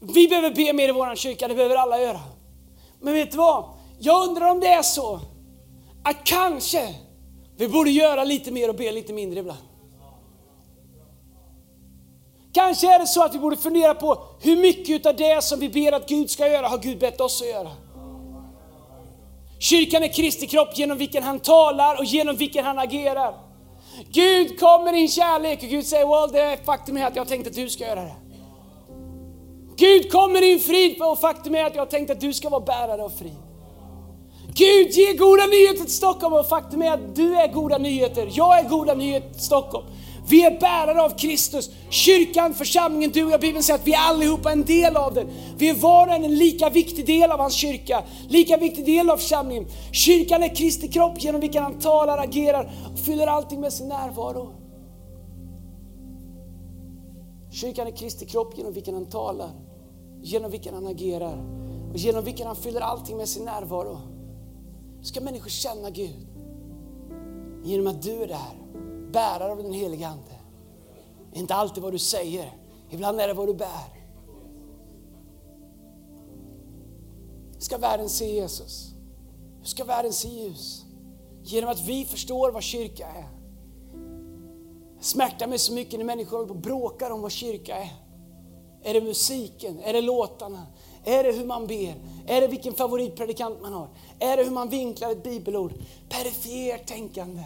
[0.00, 2.20] vi behöver be mer i vår kyrka, det behöver alla göra.
[3.00, 3.64] Men vet du vad?
[3.98, 5.20] Jag undrar om det är så
[6.04, 6.94] att kanske
[7.56, 9.58] vi borde göra lite mer och be lite mindre ibland.
[12.52, 15.68] Kanske är det så att vi borde fundera på hur mycket av det som vi
[15.68, 17.70] ber att Gud ska göra har Gud bett oss att göra.
[19.60, 23.34] Kyrkan är Kristi kropp genom vilken han talar och genom vilken han agerar.
[24.10, 27.50] Gud kommer i kärlek och Gud säger, well, det är faktum är att jag tänkte
[27.50, 28.14] att du ska göra det.
[29.76, 33.02] Gud kommer i frid och faktum är att jag tänkte att du ska vara bärare
[33.02, 33.36] av frid.
[34.54, 38.28] Gud ger goda nyheter till Stockholm och faktum är att du är goda nyheter.
[38.32, 39.86] Jag är goda nyheter till Stockholm.
[40.28, 41.70] Vi är bärare av Kristus.
[41.90, 45.28] Kyrkan, församlingen, du och jag, Bibeln säger att vi är allihopa en del av den.
[45.56, 49.10] Vi är var och en en lika viktig del av hans kyrka, lika viktig del
[49.10, 49.66] av församlingen.
[49.92, 54.52] Kyrkan är Kristi kropp genom vilken han talar, agerar och fyller allting med sin närvaro.
[57.52, 59.50] Kyrkan är Kristi kropp genom vilken han talar,
[60.26, 61.38] genom vilken han agerar
[61.90, 63.98] och genom vilken han fyller allting med sin närvaro.
[65.02, 66.26] Ska människor känna Gud
[67.64, 68.80] genom att du är där,
[69.12, 70.40] bärare av den heliga Ande.
[71.32, 72.52] Inte alltid vad du säger,
[72.90, 74.02] ibland är det vad du bär.
[77.58, 78.94] Ska världen se Jesus?
[79.58, 80.84] Hur ska världen se ljus?
[81.42, 83.28] Genom att vi förstår vad kyrka är.
[85.00, 88.05] Smärtar mig så mycket när människor håller på och bråkar om vad kyrka är.
[88.86, 89.80] Är det musiken?
[89.84, 90.66] Är det låtarna?
[91.04, 91.94] Är det hur man ber?
[92.26, 93.88] Är det vilken favoritpredikant man har?
[94.18, 95.72] Är det hur man vinklar ett bibelord?
[96.08, 97.42] Perifert tänkande.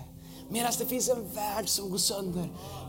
[0.52, 2.48] Medan det finns en värld som går sönder.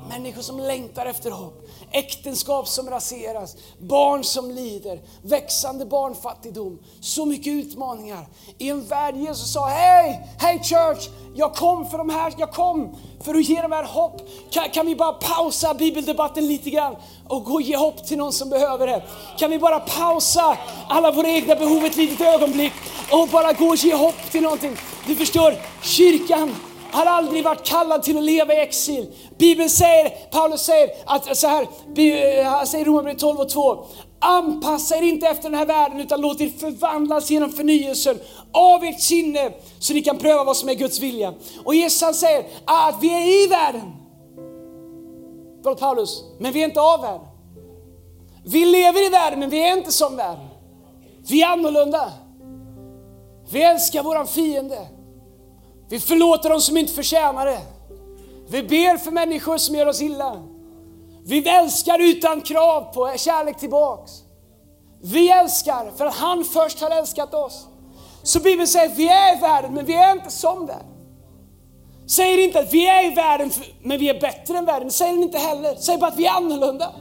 [0.09, 1.69] Människor som längtar efter hopp.
[1.91, 3.55] Äktenskap som raseras.
[3.79, 5.01] Barn som lider.
[5.21, 6.79] Växande barnfattigdom.
[6.99, 8.27] Så mycket utmaningar.
[8.57, 12.95] I en värld Jesus sa, hej, hej church, jag kom för de här, jag kom
[13.23, 14.21] för att ge dem här hopp.
[14.51, 16.95] Kan, kan vi bara pausa bibeldebatten lite grann
[17.27, 19.03] och gå och ge hopp till någon som behöver det?
[19.39, 20.57] Kan vi bara pausa
[20.89, 22.73] alla våra egna behov ett litet ögonblick
[23.11, 24.77] och bara gå och ge hopp till någonting?
[25.07, 26.55] Du förstår, kyrkan
[26.91, 29.13] har aldrig varit kallad till att leva i exil.
[29.37, 33.85] Bibeln säger, Paulus säger, att så här, eh, han säger i Romarbrevet 12 och 2,
[34.19, 38.19] anpassa er inte efter den här världen utan låt er förvandlas genom förnyelsen
[38.51, 41.33] av ert sinne så ni kan pröva vad som är Guds vilja.
[41.65, 43.93] Och Jesus han säger att vi är i världen.
[45.63, 47.27] Förlåt Paulus, men vi är inte av världen.
[48.45, 50.47] Vi lever i världen men vi är inte som världen.
[51.29, 52.11] Vi är annorlunda.
[53.51, 54.87] Vi älskar våran fiende.
[55.91, 57.61] Vi förlåter dem som inte förtjänar det.
[58.47, 60.43] Vi ber för människor som gör oss illa.
[61.25, 64.11] Vi älskar utan krav på kärlek tillbaks.
[65.01, 67.67] Vi älskar för att han först har älskat oss.
[68.23, 70.85] Så Bibeln säger att vi är i världen, men vi är inte som världen.
[72.07, 74.91] Säger inte att vi är i världen, men vi är bättre än världen.
[74.91, 75.75] Säger den inte heller.
[75.75, 76.91] Säger bara att vi är annorlunda.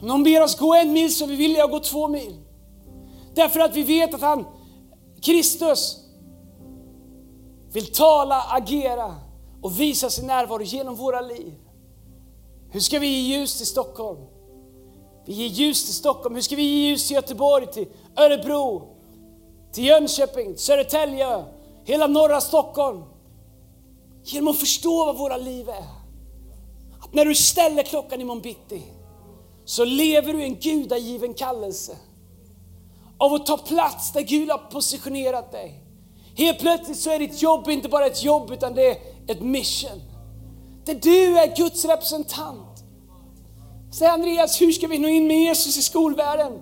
[0.00, 2.36] Om någon ber oss gå en mil så är vi villiga att gå två mil.
[3.34, 4.44] Därför att vi vet att han,
[5.22, 6.05] Kristus,
[7.76, 9.14] vill tala, agera
[9.62, 11.54] och visa sin närvaro genom våra liv.
[12.70, 14.18] Hur ska vi ge ljus till Stockholm?
[15.26, 16.34] Vi ger ljus till Stockholm.
[16.34, 18.82] Hur ska vi ge ljus till Göteborg, till Örebro,
[19.72, 21.44] till Jönköping, till Södertälje,
[21.84, 23.02] hela norra Stockholm?
[24.24, 25.84] Genom att förstå vad våra liv är.
[27.00, 28.82] Att när du ställer klockan imorgon bitti
[29.64, 31.96] så lever du i en gudagiven kallelse
[33.18, 35.85] av att ta plats där Gud har positionerat dig.
[36.36, 38.96] Helt plötsligt så är ditt jobb inte bara ett jobb utan det är
[39.28, 40.02] ett mission.
[40.84, 42.84] Där du är Guds representant.
[43.92, 46.52] Säg Andreas, hur ska vi nå in med Jesus i skolvärlden?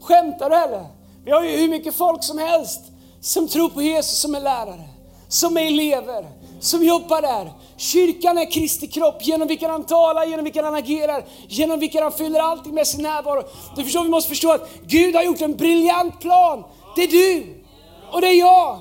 [0.00, 0.86] Skämtar du eller?
[1.24, 2.80] Vi har ju hur mycket folk som helst
[3.20, 4.88] som tror på Jesus som är lärare,
[5.28, 6.26] som är elever,
[6.60, 7.52] som jobbar där.
[7.76, 12.12] Kyrkan är Kristi kropp genom vilken han talar, genom vilken han agerar, genom vilken han
[12.12, 13.42] fyller allting med sin närvaro.
[13.76, 16.64] Du förstår, vi måste förstå att Gud har gjort en briljant plan.
[16.96, 17.64] Det är du
[18.12, 18.80] och det är jag.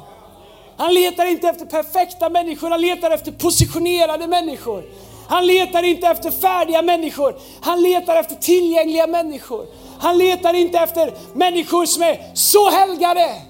[0.82, 4.84] Han letar inte efter perfekta människor, han letar efter positionerade människor.
[5.28, 9.66] Han letar inte efter färdiga människor, han letar efter tillgängliga människor.
[10.00, 13.42] Han letar inte efter människor som är så helgade.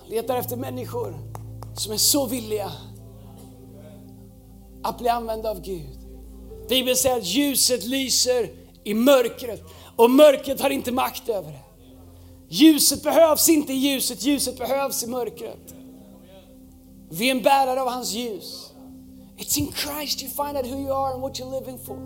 [0.00, 1.14] Han letar efter människor
[1.76, 2.72] som är så villiga
[4.82, 5.98] att bli använda av Gud.
[6.68, 8.50] Bibeln säger att ljuset lyser
[8.84, 9.62] i mörkret
[9.96, 11.65] och mörkret har inte makt över det.
[12.48, 15.74] Ljuset behövs inte i ljuset, ljuset behövs i mörkret.
[17.10, 18.72] Vi är en bärare av hans ljus.
[19.38, 21.96] It's in Christ you find out who you are and what you're living for.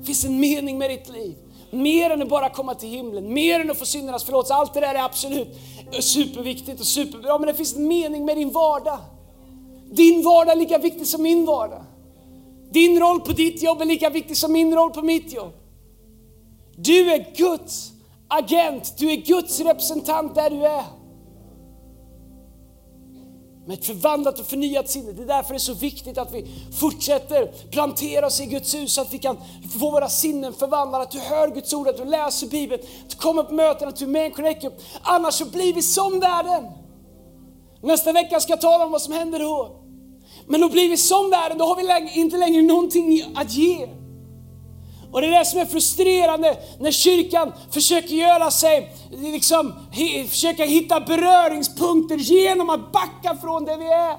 [0.00, 1.36] Det finns en mening med ditt liv.
[1.70, 4.54] Mer än att bara komma till himlen, mer än att få syndernas förlåtelse.
[4.54, 5.48] Allt det där är absolut
[6.00, 8.98] superviktigt och superbra, men det finns en mening med din vardag.
[9.90, 11.84] Din vardag är lika viktig som min vardag.
[12.70, 15.52] Din roll på ditt jobb är lika viktig som min roll på mitt jobb.
[16.76, 17.91] Du är Guds
[18.38, 20.84] agent, du är Guds representant där du är.
[23.66, 25.12] Med ett förvandlat och förnyat sinne.
[25.12, 26.46] Det är därför det är så viktigt att vi
[26.80, 29.36] fortsätter plantera oss i Guds hus så att vi kan
[29.78, 31.04] få våra sinnen förvandlade.
[31.04, 33.96] Att du hör Guds ord, att du läser Bibeln, att du kommer på möten, att
[33.96, 34.64] du är med i en connect
[35.02, 36.66] Annars så blir vi som världen.
[37.82, 39.82] Nästa vecka ska jag tala om vad som händer då.
[40.46, 43.88] Men då blir vi som världen, då har vi inte längre någonting att ge.
[45.12, 49.74] Och det är det som är frustrerande när kyrkan försöker göra sig, liksom,
[50.28, 54.16] försöka hitta beröringspunkter genom att backa från det vi är.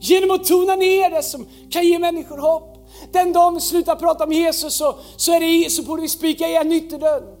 [0.00, 2.76] Genom att tona ner det som kan ge människor hopp.
[3.12, 6.48] Den dagen vi slutar prata om Jesus så, så, är det, så borde vi spika
[6.48, 7.36] igen ytterdörren.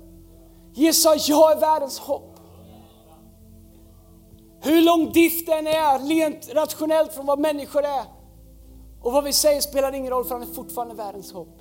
[0.74, 2.36] Jesus sa, jag är världens hopp.
[4.62, 8.04] Hur lång diften är, rent rationellt från vad människor är,
[9.02, 11.59] Och vad vi säger spelar ingen roll för han är fortfarande världens hopp.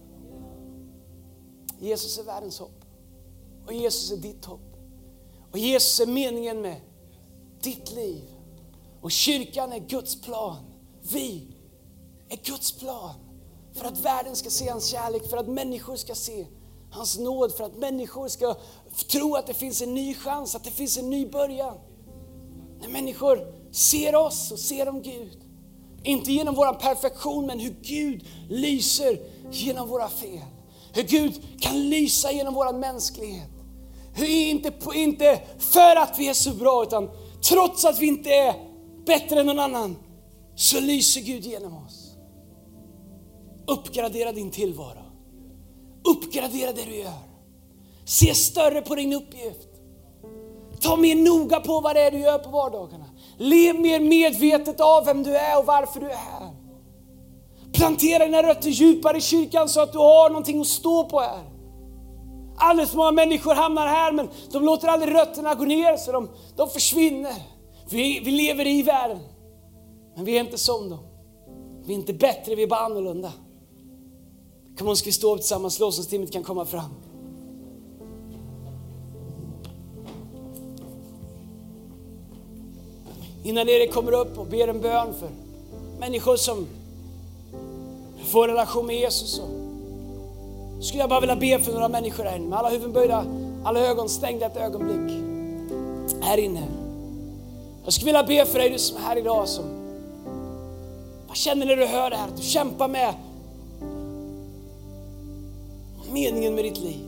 [1.80, 2.86] Jesus är världens hopp.
[3.66, 4.76] Och Jesus är ditt hopp.
[5.52, 6.82] Och Jesus är meningen med
[7.62, 8.24] ditt liv.
[9.02, 10.58] Och kyrkan är Guds plan.
[11.12, 11.48] Vi
[12.30, 13.16] är Guds plan.
[13.74, 16.48] För att världen ska se hans kärlek, för att människor ska se
[16.92, 18.56] hans nåd, för att människor ska
[19.08, 21.78] tro att det finns en ny chans, att det finns en ny början.
[22.82, 25.38] När människor ser oss och ser om Gud.
[26.04, 29.20] Inte genom vår perfektion, men hur Gud lyser
[29.52, 30.46] genom våra fel.
[31.00, 33.50] Hur Gud kan lysa genom vår mänsklighet.
[34.14, 37.10] Hur inte, inte för att vi är så bra, utan
[37.50, 38.54] trots att vi inte är
[39.06, 39.96] bättre än någon annan,
[40.56, 42.16] så lyser Gud genom oss.
[43.68, 45.04] Uppgradera din tillvaro.
[46.08, 47.30] Uppgradera det du gör.
[48.06, 49.68] Se större på din uppgift.
[50.82, 53.06] Ta mer noga på vad det är du gör på vardagarna.
[53.38, 56.39] Lev mer medvetet av vem du är och varför du är här.
[57.74, 61.44] Plantera dina rötter djupare i kyrkan så att du har någonting att stå på här.
[62.58, 66.30] Alldeles för många människor hamnar här men de låter aldrig rötterna gå ner så de,
[66.56, 67.34] de försvinner.
[67.90, 69.20] Vi, vi lever i världen,
[70.16, 71.00] men vi är inte som dem.
[71.86, 73.34] Vi är inte bättre, vi är bara annorlunda.
[74.78, 76.94] Kom on, ska vi stå upp tillsammans, lovsångsteamet kan komma fram.
[83.44, 85.30] Innan Erik kommer upp och ber en bön för
[86.00, 86.68] människor som
[88.30, 89.30] få en relation med Jesus.
[89.30, 93.26] Så skulle jag bara vilja be för några människor här inne med alla huvuden böjda,
[93.64, 95.24] alla ögon stängda ett ögonblick.
[96.22, 96.64] Här inne.
[97.84, 99.66] Jag skulle vilja be för dig du som är här idag som
[101.28, 102.28] vad känner när du hör det här?
[102.28, 103.14] Att du kämpar med
[106.12, 107.00] meningen med ditt liv.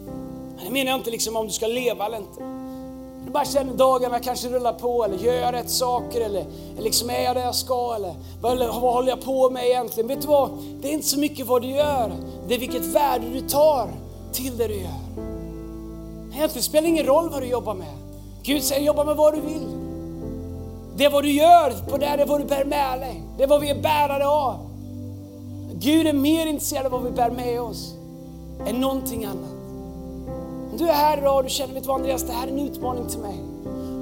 [0.56, 2.61] Men Det menar jag inte liksom om du ska leva eller inte.
[3.26, 6.46] Du bara känner dagarna kanske rullar på eller gör jag rätt saker eller,
[6.80, 10.08] liksom är jag där jag ska eller vad, vad håller jag på med egentligen?
[10.08, 10.50] Vet du vad?
[10.82, 12.12] Det är inte så mycket vad du gör,
[12.48, 13.90] det är vilket värde du tar
[14.32, 15.02] till det du gör.
[16.34, 17.94] Egentligen spelar ingen roll vad du jobbar med.
[18.44, 19.68] Gud säger jobba med vad du vill.
[20.96, 23.24] Det är vad du gör, på det är vad du bär med dig.
[23.38, 24.56] Det är vad vi är bärare av.
[25.74, 27.94] Gud är mer intresserad av vad vi bär med oss
[28.68, 29.61] än någonting annat.
[30.72, 32.52] Om du är här idag och du känner, vet du vad Andreas, det här är
[32.52, 33.36] en utmaning till mig.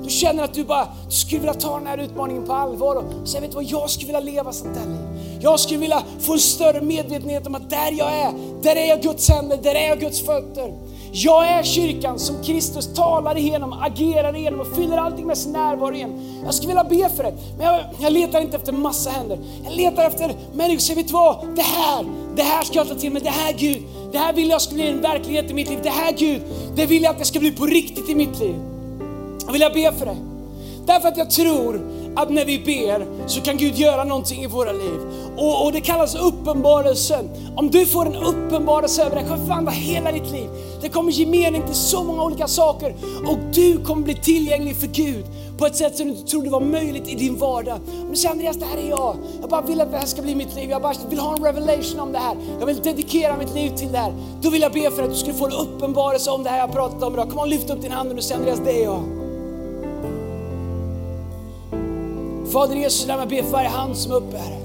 [0.04, 3.28] Du känner att du bara du skulle vilja ta den här utmaningen på allvar och
[3.28, 5.40] säga, vet du vad, jag skulle vilja leva sånt där liv.
[5.42, 9.02] Jag skulle vilja få en större medvetenhet om att där jag är, där är jag
[9.02, 10.74] Guds händer, där är jag Guds fötter.
[11.12, 15.96] Jag är kyrkan som Kristus talar igenom, agerar igenom och fyller allting med sin närvaro
[15.96, 16.42] igen.
[16.46, 19.40] Jag skulle vilja be för det, men jag, jag letar inte efter massa händer.
[19.64, 22.06] Jag letar efter människor som vet du vad, det här,
[22.36, 24.76] det här ska jag ta till mig, det här Gud, det här vill jag ska
[24.76, 25.80] bli en verklighet i mitt liv.
[25.84, 26.42] Det här Gud,
[26.76, 28.56] det vill jag att det ska bli på riktigt i mitt liv.
[29.46, 30.18] Jag vill jag be för det.
[30.86, 31.82] Därför att jag tror
[32.16, 35.00] att när vi ber så kan Gud göra någonting i våra liv.
[35.38, 37.30] Och, och det kallas uppenbarelsen.
[37.56, 40.50] Om du får en uppenbarelse över det, kommer förvandla hela ditt liv.
[40.82, 42.96] Det kommer ge mening till så många olika saker
[43.28, 45.26] och du kommer bli tillgänglig för Gud
[45.58, 47.80] på ett sätt som du inte trodde var möjligt i din vardag.
[48.02, 49.16] Om du säger Andreas, det här är jag.
[49.42, 50.70] Jag bara vill att det här ska bli mitt liv.
[50.70, 52.36] Jag bara vill ha en revelation om det här.
[52.60, 54.14] Jag vill dedikera mitt liv till det här.
[54.42, 56.68] Då vill jag be för att du ska få en uppenbarelse om det här jag
[56.68, 57.30] har pratat om idag.
[57.30, 59.29] Kom och lyft upp din hand och säg Andreas, det är jag.
[62.52, 64.60] Fader Jesus, jag ber för varje hand som är uppe här.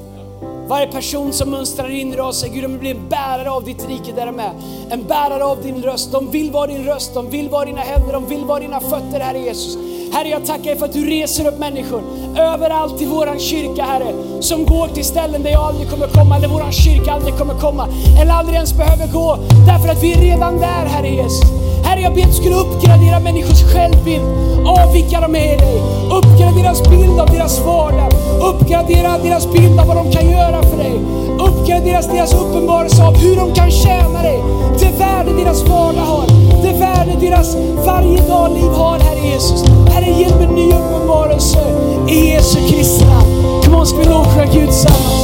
[0.68, 3.64] Varje person som mönstrar in idag och säger Gud, de vill bli en bärare av
[3.64, 4.52] ditt rike där de är.
[4.90, 6.12] En bärare av din röst.
[6.12, 9.20] De vill vara din röst, de vill vara dina händer, de vill vara dina fötter,
[9.20, 9.78] Herre Jesus.
[10.14, 12.02] Herre, jag tackar dig för att du reser upp människor
[12.38, 16.48] överallt i våran kyrka, Herre, som går till ställen där jag aldrig kommer komma, eller
[16.48, 17.88] våran kyrka aldrig kommer komma,
[18.20, 21.50] eller aldrig ens behöver gå, därför att vi är redan där, Herre Jesus.
[21.84, 24.24] Herre, jag ber att du skulle uppgradera människors självbild
[24.66, 25.78] av vilka de är i dig.
[26.18, 28.12] Uppgradera deras bild av deras vardag.
[28.50, 30.94] Uppgradera deras bild av vad de kan göra för dig.
[31.64, 34.42] Uppgradera deras uppenbarelse av hur de kan tjäna dig.
[34.78, 36.26] Det värde deras vardag har.
[36.62, 37.56] Det värde deras
[37.86, 39.64] varje dag liv har, Herre Jesus.
[39.92, 41.58] Herre, ge dem en ny uppenbarelse
[42.08, 43.62] i Jesu Kristi namn.
[43.64, 45.23] Kom on, ska vi lovsjunga Gud tillsammans?